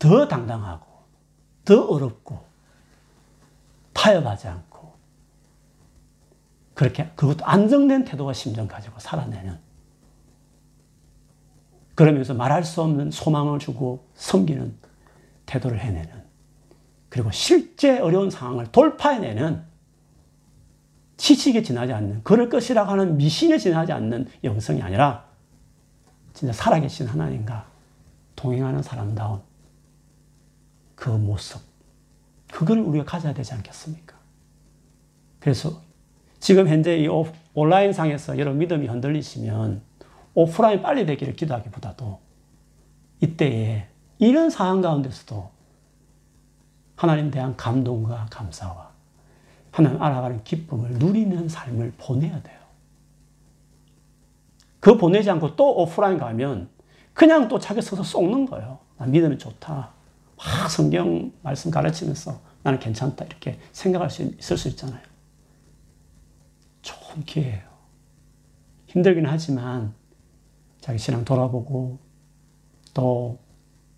[0.05, 0.85] 더 당당하고
[1.65, 2.45] 더 어렵고
[3.93, 4.93] 타협하지 않고
[6.75, 9.57] 그렇게 그것도 안정된 태도와 심정 가지고 살아내는.
[11.95, 14.75] 그러면서 말할 수 없는 소망을 주고 섬기는
[15.47, 16.23] 태도를 해내는.
[17.09, 19.63] 그리고 실제 어려운 상황을 돌파해내는
[21.17, 25.25] 지식에 지나지 않는 그럴 것이라고 하는 미신에 지나지 않는 영성이 아니라
[26.33, 27.65] 진짜 살아계신 하나님과
[28.35, 29.41] 동행하는 사람다운
[30.95, 31.61] 그 모습
[32.51, 34.15] 그걸 우리가 가져야 되지 않겠습니까?
[35.39, 35.81] 그래서
[36.39, 37.07] 지금 현재 이
[37.53, 39.81] 온라인 상에서 여러분 믿음이 흔들리시면
[40.33, 42.19] 오프라인 빨리 되기를 기도하기보다도
[43.21, 43.87] 이때에
[44.19, 45.49] 이런 상황 가운데서도
[46.95, 48.91] 하나님 대한 감동과 감사와
[49.71, 52.59] 하나님 알아가는 기쁨을 누리는 삶을 보내야 돼요.
[54.79, 56.69] 그 보내지 않고 또 오프라인 가면
[57.13, 58.79] 그냥 또 자기 서서 쏟는 거예요.
[58.97, 59.94] 나 믿으면 좋다.
[60.37, 63.25] 막 성경 말씀 가르치면서 나는 괜찮다.
[63.25, 65.01] 이렇게 생각할 수 있을 수 있잖아요.
[66.81, 67.63] 좋은 기회예요.
[68.87, 69.93] 힘들긴 하지만
[70.81, 71.99] 자기 신앙 돌아보고
[72.93, 73.39] 또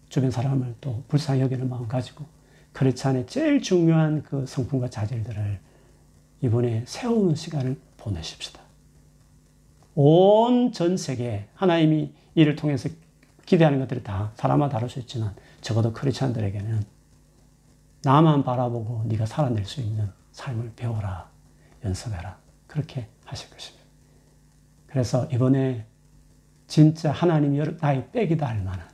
[0.10, 2.26] 주변 사람을 또 불쌍히 여기는 마음 가지고
[2.74, 5.60] 그렇지 않아 제일 중요한 그 성품과 자질들을
[6.42, 8.62] 이번에 세우는 시간을 보내십시다.
[9.96, 12.90] 온 전 세계 하나님이 이를 통해서
[13.46, 15.36] 기대하는 것들이 다 사람마다 다를 수 있지만
[15.68, 16.82] 적어도 크리스천들에게는
[18.04, 21.30] 나만 바라보고 네가 살아낼 수 있는 삶을 배워라,
[21.84, 22.38] 연습해라.
[22.68, 23.86] 그렇게 하실 것입니다.
[24.86, 25.86] 그래서 이번에
[26.68, 28.88] 진짜 하나님이 나의 백이다 할 만한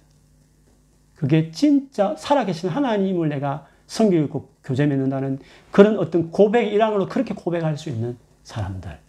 [1.14, 7.90] 그게 진짜 살아계신 하나님을 내가 성교육고 교제 맺는다는 그런 어떤 고백 일환으로 그렇게 고백할 수
[7.90, 9.00] 있는 사람들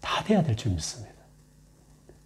[0.00, 1.14] 다 돼야 될 줄 믿습니다.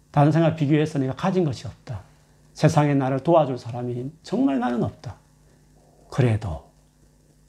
[0.09, 2.14] 다른 생각 비교해서 내가 가진 것이 없다.
[2.55, 5.17] 세상에 나를 도와줄 사람이 정말 나는 없다.
[6.09, 6.71] 그래도,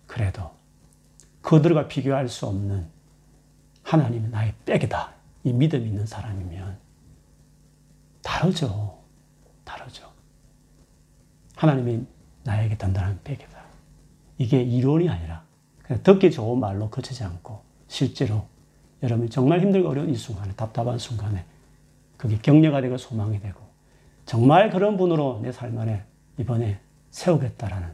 [0.07, 0.51] 그래도
[1.41, 2.89] 그들과 비교할 수 없는
[3.85, 5.15] 하나님이 나의 백이다.
[5.45, 6.77] 이 믿음이 있는 사람이면
[8.21, 8.99] 다르죠.
[9.65, 10.11] 다르죠.
[11.55, 12.05] 하나님이
[12.43, 13.65] 나에게 단단한 백이다.
[14.39, 15.45] 이게 이론이 아니라
[15.85, 18.49] 그냥 듣기 좋은 말로 그치지 않고 실제로
[19.05, 21.45] 여러분이 정말 힘들고 어려운 이 순간에 답답한 순간에
[22.17, 23.66] 그게 격려가 되고 소망이 되고
[24.27, 26.03] 정말 그런 분으로 내 삶 안에
[26.39, 26.79] 이번에
[27.11, 27.89] 세우겠다라는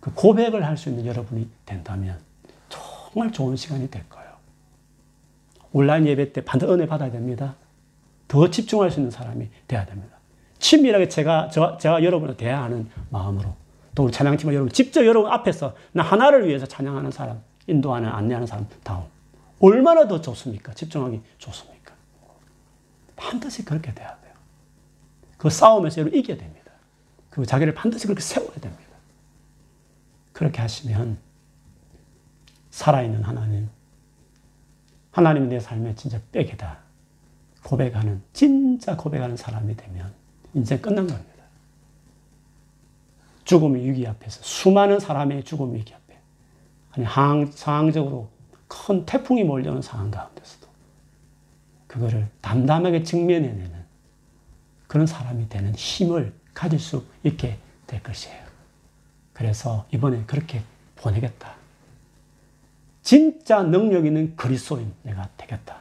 [0.00, 2.18] 그 고백을 할 수 있는 여러분이 된다면
[2.68, 4.26] 정말 좋은 시간이 될 거예요.
[5.72, 7.56] 온라인 예배 때 반드시 은혜 받아야 됩니다.
[8.28, 10.16] 더 집중할 수 있는 사람이 돼야 됩니다.
[10.58, 13.54] 친밀하게 제가, 저, 제가 여러분을 대하는 마음으로
[13.94, 18.66] 또 우리 찬양팀을 여러분 직접 여러분 앞에서 나 하나를 위해서 찬양하는 사람, 인도하는, 안내하는 사람
[18.82, 19.04] 다음.
[19.60, 20.72] 얼마나 더 좋습니까?
[20.74, 21.94] 집중하기 좋습니까?
[23.16, 24.25] 반드시 그렇게 돼야 돼요.
[25.36, 26.72] 그 싸움에서 여러분 이겨야 됩니다.
[27.30, 28.84] 그 자기를 반드시 그렇게 세워야 됩니다.
[30.32, 31.18] 그렇게 하시면
[32.70, 33.68] 살아있는 하나님,
[35.10, 36.78] 하나님이 내 삶에 진짜 백이다.
[37.62, 40.12] 고백하는, 진짜 고백하는 사람이 되면
[40.54, 41.36] 인생 끝난 겁니다.
[43.44, 46.18] 죽음의 위기 앞에서 수많은 사람의 죽음 위기 앞에
[46.92, 48.28] 아니 항, 상황적으로
[48.68, 50.66] 큰 태풍이 몰려오는 상황 가운데서도
[51.86, 53.75] 그거를 담담하게 직면해내는
[54.86, 58.44] 그런 사람이 되는 힘을 가질 수 있게 될 것이에요.
[59.32, 60.62] 그래서 이번에 그렇게
[60.96, 61.54] 보내겠다.
[63.02, 65.78] 진짜 능력 있는 그리스도인 내가 되겠다.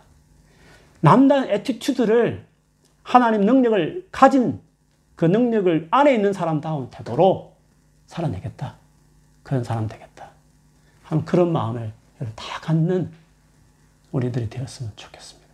[0.99, 2.45] 남다른 attitude를
[3.03, 4.61] 하나님 능력을 가진
[5.15, 7.53] 그 능력을 안에 있는 사람다운 태도로
[8.07, 8.75] 살아내겠다.
[9.43, 10.31] 그런 사람 되겠다.
[11.03, 11.93] 한 그런 마음을
[12.35, 13.11] 다 갖는
[14.11, 15.45] 우리들이 되었으면 좋겠습니다.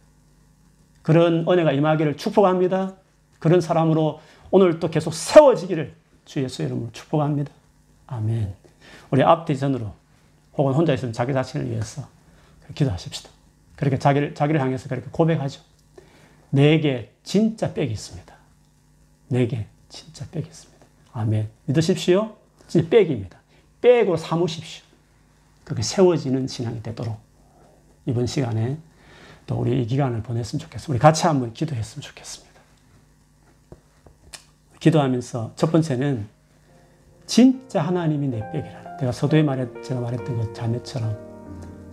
[1.02, 2.96] 그런 은혜가 임하기를 축복합니다.
[3.42, 4.22] 그런 사람으로
[4.52, 5.94] 오늘 또 계속 세워지기를
[6.26, 7.52] 주 예수 이름으로 축복합니다.
[8.08, 8.54] 아멘.
[9.10, 9.92] 우리 앞뒤 전으로
[10.58, 12.08] 혹은 혼자 있으면 자기 자신을 위해서
[12.76, 13.30] 기도하십시다.
[13.76, 15.60] 그렇게 자기를, 자기를 향해서 그렇게 고백하죠.
[16.52, 18.34] 내게 진짜 빽이 있습니다.
[19.30, 20.86] 내게 진짜 빽이 있습니다.
[21.14, 21.50] 아멘.
[21.66, 22.36] 믿으십시오.
[22.68, 23.40] 진짜 백입니다.
[23.82, 24.86] 백으로 삼으십시오.
[25.64, 27.18] 그렇게 세워지는 신앙이 되도록
[28.06, 28.78] 이번 시간에
[29.48, 30.92] 또 우리 이 기간을 보냈으면 좋겠습니다.
[30.92, 32.51] 우리 같이 한번 기도했으면 좋겠습니다.
[34.82, 36.28] 기도하면서 첫 번째는
[37.26, 38.98] 진짜 하나님이 내 백이라는.
[38.98, 41.18] 내가 서두에 말했, 제가 말했던 그 자매처럼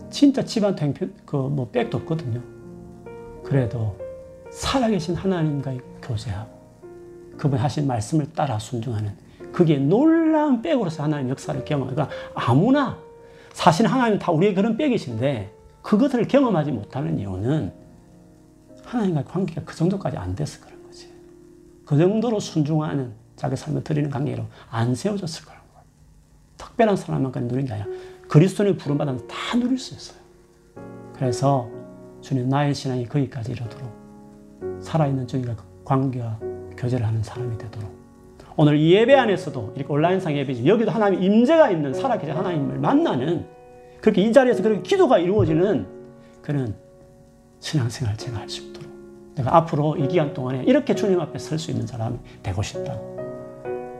[0.09, 2.41] 진짜 집안 행편, 그 뭐 백도 없거든요.
[3.45, 3.95] 그래도
[4.51, 6.49] 살아계신 하나님과의 교제하고
[7.37, 9.13] 그분 하신 말씀을 따라 순종하는
[9.53, 12.97] 그게 놀라운 백으로서 하나님 역사를 경험하니까 그러니까 아무나
[13.53, 17.71] 사실 하나님 다 우리의 그런 백이신데 그것을 경험하지 못하는 이유는
[18.83, 20.78] 하나님과 관계가 그 정도까지 안 돼서 거지.
[21.89, 25.85] 그 정도로 순종하는 자기 삶을 드리는 관계로 안 세워졌을 거라는 거예요.
[26.55, 27.87] 특별한 사람만까지 누린 게 아니라
[28.27, 30.19] 그리스도의 부름받으면 다 누릴 수 있어요.
[31.15, 31.67] 그래서
[32.21, 33.91] 주님 나의 신앙이 거기까지 이르도록
[34.81, 36.37] 살아있는 주님과 관계와
[36.77, 37.91] 교제를 하는 사람이 되도록
[38.55, 43.47] 오늘 이 예배 안에서도 이렇게 온라인상 예배지 여기도 하나님 임재가 있는 살아계신 하나님을 만나는
[43.99, 45.87] 그렇게 이 자리에서 그렇게 기도가 이루어지는
[46.43, 46.75] 그런
[47.59, 48.78] 신앙생활 제가 할 수 있도록
[49.39, 53.17] 내가 앞으로 이 기간 동안에 이렇게 주님 앞에 설 수 있는 사람이 되고 싶다고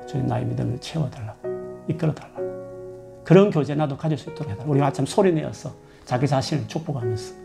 [0.06, 1.40] 주님 나의 믿음을 채워달라고
[1.88, 5.72] 이끌어달라고 그런 교제 나도 가질 수 있도록 해달라고 우리가 참 소리내어서
[6.04, 7.36] 자기 자신을 축복하면서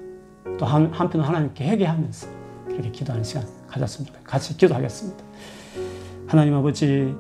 [0.59, 2.27] 또 한, 한편으로 하나님께 회개하면서
[2.67, 4.21] 그렇게 기도하는 시간 가졌으면 좋겠습니다.
[4.31, 5.25] 같이 기도하겠습니다.
[6.27, 7.15] 하나님 아버지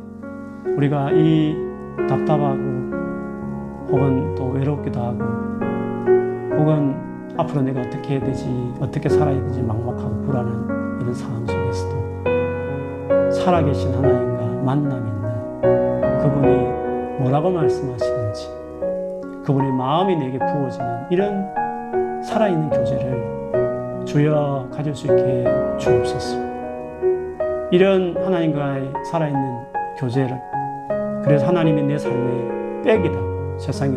[0.77, 1.55] 우리가 이
[2.09, 2.59] 답답하고
[3.91, 5.19] 혹은 또 외롭기도 하고
[6.57, 13.95] 혹은 앞으로 내가 어떻게 해야 되지 어떻게 살아야 되지 막막하고 불안한 이런 상황 속에서도 살아계신
[13.95, 18.49] 하나님과 만남 있는 그분이 뭐라고 말씀하시는지
[19.45, 25.45] 그분의 마음이 내게 부어지는 이런 살아있는 교제를 주여 가질 수 있게
[25.79, 26.39] 주옵소서.
[27.71, 29.59] 이런 하나님과의 살아있는
[29.99, 30.41] 교제를
[31.25, 33.19] 그래서 하나님이 내 삶의 백이다.
[33.59, 33.97] 세상에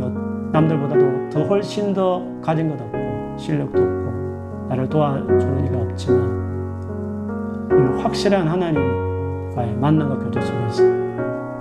[0.51, 2.96] 남들보다도 더 훨씬 더 가진 것 없고
[3.37, 10.83] 실력도 없고 나를 도와주는 이가 없지만 이런 확실한 하나님과의 만남과 교제 속에서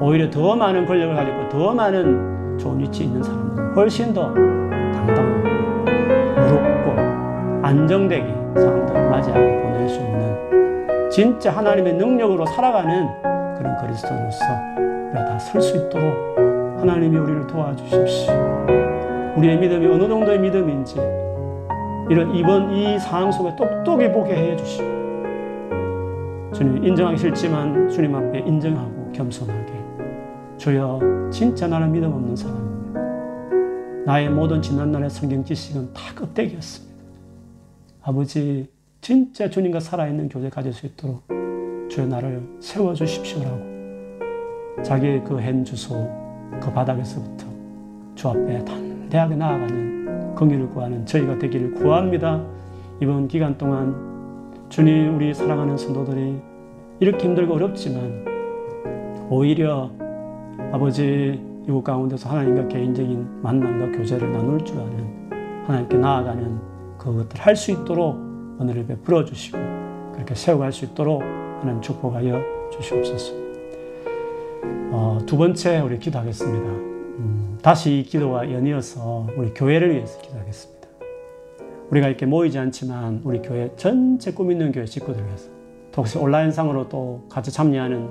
[0.00, 5.46] 오히려 더 많은 권력을 가지고 더 많은 좋은 위치에 있는 사람들은 훨씬 더 당당하고
[6.40, 13.08] 무겁고 안정되게 사람들을 맞이하고 보낼 수 있는 진짜 하나님의 능력으로 살아가는
[13.56, 14.44] 그런 그리스도로서
[15.10, 16.36] 우리가 다 설 수 있도록
[16.80, 18.34] 하나님이 우리를 도와주십시오.
[19.36, 20.96] 우리의 믿음이 어느 정도의 믿음인지
[22.08, 24.84] 이런 이번 이 상황 속에 똑똑히 보게 해 주시오.
[26.54, 29.72] 주님 인정하기 싫지만 주님 앞에 인정하고 겸손하게
[30.56, 31.00] 주여
[31.32, 33.00] 진짜 나는 믿음 없는 사람입니다.
[34.06, 36.96] 나의 모든 지난날의 성경 지식은 다 껍데기였습니다.
[38.02, 41.24] 아버지 진짜 주님과 살아있는 교제 가질 수 있도록
[41.90, 43.76] 주여 나를 세워 주십시오라고
[44.84, 46.08] 자기의 그 hen 주소
[46.60, 47.46] 그 바닥에서부터
[48.14, 49.85] 주 앞에 담대하게 나아가는
[50.36, 52.40] 긍휼을 구하는 저희가 되기를 구합니다.
[53.00, 53.94] 이번 기간 동안
[54.68, 56.36] 주님 우리 사랑하는 성도들이
[57.00, 58.24] 이렇게 힘들고 어렵지만
[59.28, 59.90] 오히려
[60.72, 66.58] 아버지 이곳 가운데서 하나님과 개인적인 만남과 교제를 나눌 줄 아는 하나님께 나아가는
[66.98, 68.14] 그것들 할 수 있도록
[68.58, 69.58] 오늘 예배 풀어 주시고
[70.14, 71.22] 그렇게 세워갈 수 있도록
[71.60, 72.40] 하나님 축복하여
[72.72, 73.34] 주시옵소서.
[74.92, 76.95] 어, 두 번째 우리 기도하겠습니다.
[77.66, 80.88] 음, 다시 이 기도와 연이어서 우리 교회를 위해서 기도하겠습니다.
[81.90, 85.48] 우리가 이렇게 모이지 않지만 우리 교회 전체 꿈 있는 교회 식구들 위해서
[85.90, 88.10] 또 혹시 온라인상으로 또 같이 참여하는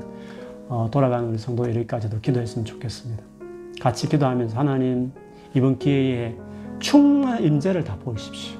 [0.67, 3.23] 어, 돌아가는 우리 성도 일까지도 기도했으면 좋겠습니다.
[3.79, 5.13] 같이 기도하면서 하나님
[5.53, 6.35] 이번 기회에
[6.79, 8.59] 충만한 임재를 다 보이십시오.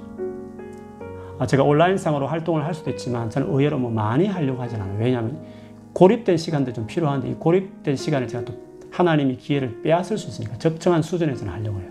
[1.39, 4.97] 아, 제가 온라인상으로 활동을 할 수도 있지만 저는 의외로 뭐 많이 하려고 하진 않아요.
[4.97, 5.43] 왜냐하면
[5.91, 8.64] 고립된 시간도 좀 필요한데 이 고립된 시간을 제가 또
[8.95, 11.89] 하나님이 기회를 빼앗을 수 있으니까 적정한 수준에서는 하려고 해요.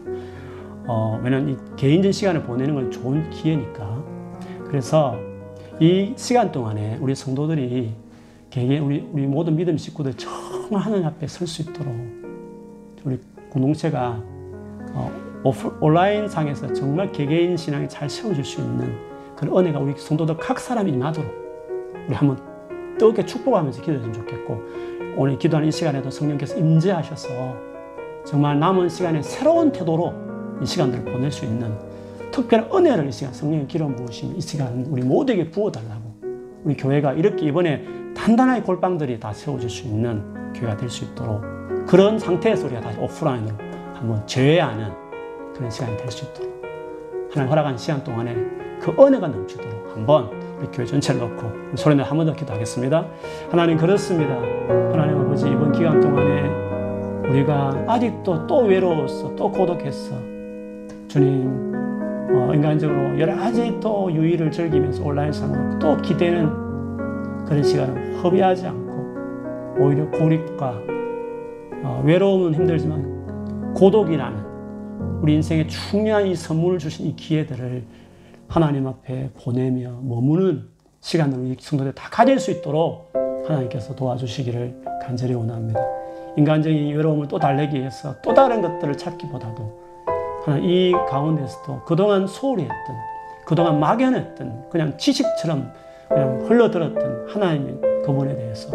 [0.86, 4.02] 어, 왜냐면 이 개인적인 시간을 보내는 건 좋은 기회니까.
[4.66, 5.18] 그래서
[5.80, 7.92] 이 시간 동안에 우리 성도들이
[8.48, 11.94] 개개 우리 우리 모든 믿음 식구들 정말 하나님 앞에 설 수 있도록
[13.04, 13.18] 우리
[13.50, 14.22] 공동체가
[14.94, 15.10] 어,
[15.44, 18.94] 오프, 온라인 상에서 정말 개개인 신앙이 잘 세워질 수 있는
[19.36, 21.30] 그런 은혜가 우리 성도들 각 사람이 임하도록
[22.08, 22.38] 우리 한번
[22.96, 24.62] 뜨겁게 축복하면서 기도했으면 좋겠고
[25.16, 27.28] 오늘 기도하는 이 시간에도 성령께서 임재하셔서
[28.26, 30.12] 정말 남은 시간에 새로운 태도로
[30.62, 31.72] 이 시간들을 보낼 수 있는
[32.30, 36.14] 특별한 은혜를 이 시간 성령의 기름 부으시면 이 시간 우리 모두에게 부어달라고
[36.64, 37.84] 우리 교회가 이렇게 이번에
[38.16, 41.42] 단단하게 골방들이 다 세워질 수 있는 교회가 될 수 있도록
[41.86, 43.56] 그런 상태에서 우리가 다시 오프라인으로
[43.94, 44.90] 한번 제외하는
[45.54, 46.54] 그런 시간이 될 수 있도록
[47.30, 48.34] 하나님 허락한 시간 동안에
[48.80, 50.30] 그 은혜가 넘치도록 한번
[50.72, 53.06] 교회 전체를 놓고 소리내 한번 더 기도하겠습니다.
[53.50, 54.34] 하나님 그렇습니다.
[54.92, 56.64] 하나님 아버지 이번 기간 동안에
[57.28, 60.14] 우리가 아직도 또 외로웠어, 또 고독했어.
[61.08, 61.74] 주님
[62.34, 68.94] 어, 인간적으로 여러 가지 또 유의를 즐기면서 온라인 상으로 또 기대는 그런 시간을 허비하지 않고
[69.78, 70.80] 오히려 고립과
[71.84, 74.44] 어, 외로움은 힘들지만 고독이라는
[75.20, 77.82] 우리 인생에 중요한 이 선물을 주신 이 기회들을
[78.54, 80.68] 하나님 앞에 보내며 머무는
[81.00, 83.12] 시간을 우리 성도들 다 가질 수 있도록
[83.44, 85.80] 하나님께서 도와주시기를 간절히 원합니다.
[86.36, 89.80] 인간적인 외로움을 또 달래기 위해서 또 다른 것들을 찾기보다도
[90.62, 92.96] 이 가운데서도 그동안 소홀히 했던,
[93.44, 95.72] 그동안 막연했던, 그냥 지식처럼
[96.08, 98.70] 그냥 흘러들었던 하나님의 그분에 대해서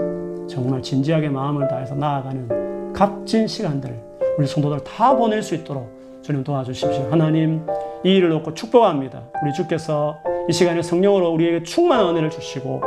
[0.45, 3.97] 정말 진지하게 마음을 다해서 나아가는 값진 시간들
[4.37, 5.98] 우리 성도들 다 보낼 수 있도록
[6.29, 7.07] 주님 도와주십시오.
[7.09, 7.65] 하나님
[8.03, 9.23] 이 일을 놓고 축복합니다.
[9.43, 12.83] 우리 주께서 이 시간에 성령으로 우리에게 충만한 은혜를 주시고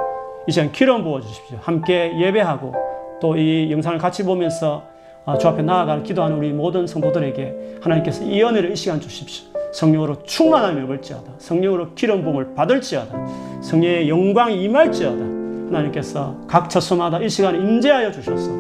[0.47, 1.59] 이 시간 기름 부어 주십시오.
[1.61, 2.73] 함께 예배하고
[3.21, 4.85] 또 이 영상을 같이 보면서
[5.25, 9.49] 아, 주 앞에 나아갈 기도하는 우리 모든 성도들에게 하나님께서 이 은혜를 이 시간 주십시오.
[9.73, 11.33] 성령으로 충만함을 입을지어다.
[11.39, 13.13] 성령으로 기름 부음을 받을지어다.
[13.61, 15.21] 성령의 영광이 임할지어다.
[15.21, 18.53] 하나님께서 각 처소마다 이 시간에 임재하여 주셔서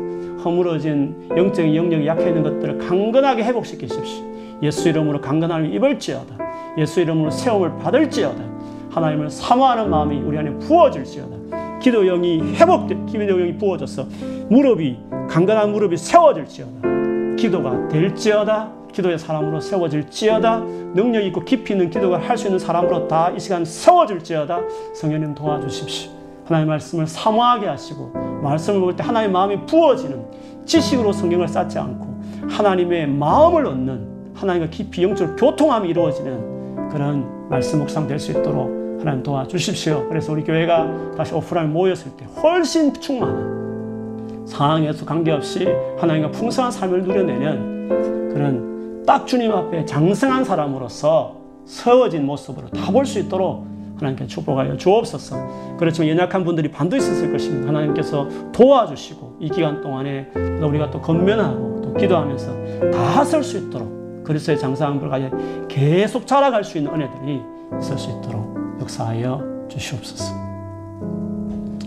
[0.44, 4.31] 허물어진 영적인 영역이 약해 있는 것들을 강건하게 회복시키십시오.
[4.62, 6.36] 예수 이름으로 강건함을 입을지어다.
[6.78, 8.42] 예수 이름으로 세움을 받을지어다.
[8.90, 11.78] 하나님을 사모하는 마음이 우리 안에 부어질지어다.
[11.80, 14.06] 기도 영이 회복돼, 기도 영이 부어져서
[14.48, 14.98] 무릎이
[15.28, 17.36] 강건한 무릎이 세워질지어다.
[17.36, 18.70] 기도가 될지어다.
[18.92, 20.60] 기도의 사람으로 세워질지어다.
[20.94, 24.60] 능력 있고 깊이 있는 기도가 할 수 있는 사람으로 다 이 시간 세워질지어다.
[24.94, 26.10] 성령님 도와주십시오.
[26.44, 30.22] 하나님의 말씀을 사모하게 하시고 말씀을 볼 때 하나님의 마음이 부어지는
[30.66, 32.06] 지식으로 성경을 쌓지 않고
[32.50, 34.11] 하나님의 마음을 얻는
[34.42, 40.08] 하나님과 깊이 영적으로 교통함이 이루어지는 그런 말씀 묵상 될 수 있도록 하나님 도와주십시오.
[40.08, 45.66] 그래서 우리 교회가 다시 오프라인 모였을 때 훨씬 충만한 상황에서 관계없이
[45.98, 53.18] 하나님과 풍성한 삶을 누려내는 그런 딱 주님 앞에 장성한 사람으로서 세워진 모습으로 다 볼 수
[53.20, 53.66] 있도록
[53.96, 55.76] 하나님께 축복하여 주옵소서.
[55.78, 57.68] 그렇지만 연약한 분들이 반드시 있을 것입니다.
[57.68, 60.28] 하나님께서 도와주시고 이 기간 동안에
[60.60, 65.30] 우리가 또 건면하고 또 기도하면서 다설수 있도록 그리스도의 장사한 불가에
[65.68, 67.40] 계속 자라갈 수 있는 은혜들이
[67.78, 70.34] 있을 수 있도록 역사하여 주시옵소서.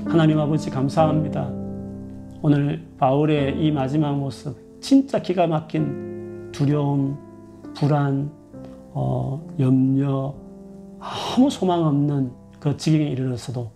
[0.05, 1.49] 하나님 아버지 감사합니다.
[2.41, 7.17] 오늘 바울의 이 마지막 모습 진짜 기가 막힌 두려움,
[7.75, 8.31] 불안,
[8.93, 10.33] 어, 염려,
[10.99, 13.71] 아무 소망 없는 그 지경에 이르렀어도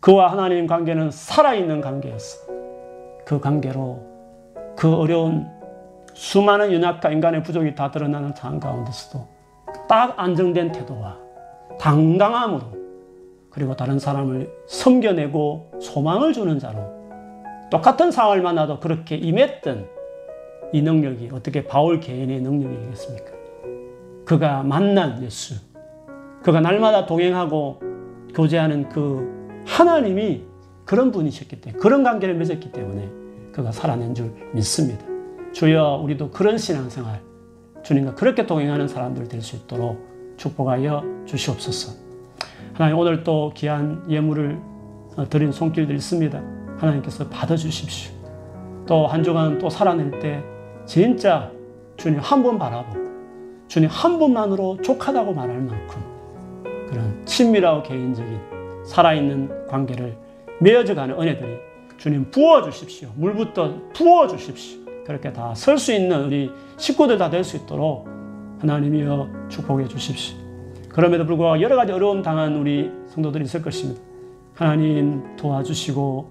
[0.00, 2.46] 그와 하나님 관계는 살아있는 관계였어.
[3.24, 4.00] 그 관계로
[4.76, 5.46] 그 어려운
[6.14, 9.26] 수많은 연약과 인간의 부족이 다 드러나는 상황 가운데서도
[9.88, 11.18] 딱 안정된 태도와
[11.78, 12.82] 당당함으로
[13.50, 17.02] 그리고 다른 사람을 섬겨내고 소망을 주는 자로
[17.70, 19.88] 똑같은 상황을 만나도 그렇게 임했던
[20.72, 23.32] 이 능력이 어떻게 바울 개인의 능력이겠습니까?
[24.24, 25.54] 그가 만난 예수,
[26.42, 27.80] 그가 날마다 동행하고
[28.34, 30.44] 교제하는 그 하나님이
[30.84, 33.10] 그런 분이셨기 때문에 그런 관계를 맺었기 때문에
[33.52, 35.11] 그가 살아낸 줄 믿습니다.
[35.52, 37.20] 주여 우리도 그런 신앙생활
[37.82, 39.98] 주님과 그렇게 동행하는 사람들 될 수 있도록
[40.36, 41.92] 축복하여 주시옵소서.
[42.74, 44.58] 하나님 오늘 또 귀한 예물을
[45.28, 46.40] 드린 손길들 있습니다.
[46.78, 48.12] 하나님께서 받아주십시오.
[48.86, 50.42] 또 한 주간 또 살아낼 때
[50.86, 51.50] 진짜
[51.96, 53.00] 주님 한 번 바라보고
[53.68, 56.00] 주님 한 분만으로 족하다고 말할 만큼
[56.88, 60.16] 그런 친밀하고 개인적인 살아있는 관계를
[60.60, 61.56] 맺어가는 은혜들이
[61.98, 63.10] 주님 부어주십시오.
[63.16, 64.81] 물부터 부어주십시오.
[65.06, 68.08] 그렇게 다 설 수 있는 우리 식구들 다 될 수 있도록
[68.60, 70.36] 하나님이여 축복해 주십시오.
[70.88, 74.00] 그럼에도 불구하고 여러 가지 어려움 당한 우리 성도들이 있을 것입니다.
[74.54, 76.30] 하나님 도와주시고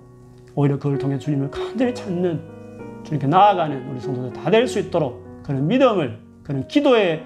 [0.55, 2.41] 오히려 그걸 통해 주님을 간절히 찾는
[3.03, 7.23] 주님께 나아가는 우리 성도들 다 될 수 있도록 그런 믿음을 그런 기도의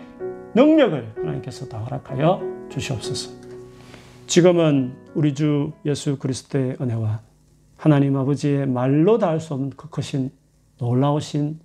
[0.56, 3.32] 능력을 하나님께서 다 허락하여 주시옵소서.
[4.28, 7.20] 지금은 우리 주 예수 그리스도의 은혜와
[7.78, 10.32] 하나님 아버지의 말로 다 할 수 없는 그 크신
[10.78, 11.60] 놀라우신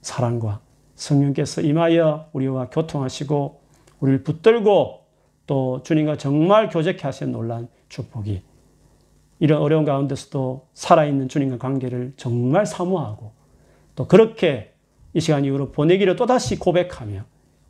[0.00, 0.60] 사랑과
[0.94, 3.60] 성령께서 임하여 우리와 교통하시고
[4.00, 5.00] 우리를 붙들고
[5.46, 8.42] 또 주님과 정말 교제케 하신 놀란 축복이
[9.40, 13.32] 이런 어려운 가운데서도 살아있는 주님과 관계를 정말 사모하고
[13.94, 14.74] 또 그렇게
[15.14, 17.24] 이 시간 이후로 보내기를 또다시 고백하며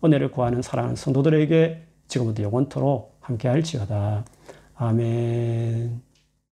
[0.04, 4.24] 은혜를 구하는 사랑하는 성도들에게 지금부터 영원토록 함께 할지어다.
[4.74, 6.07] 아멘.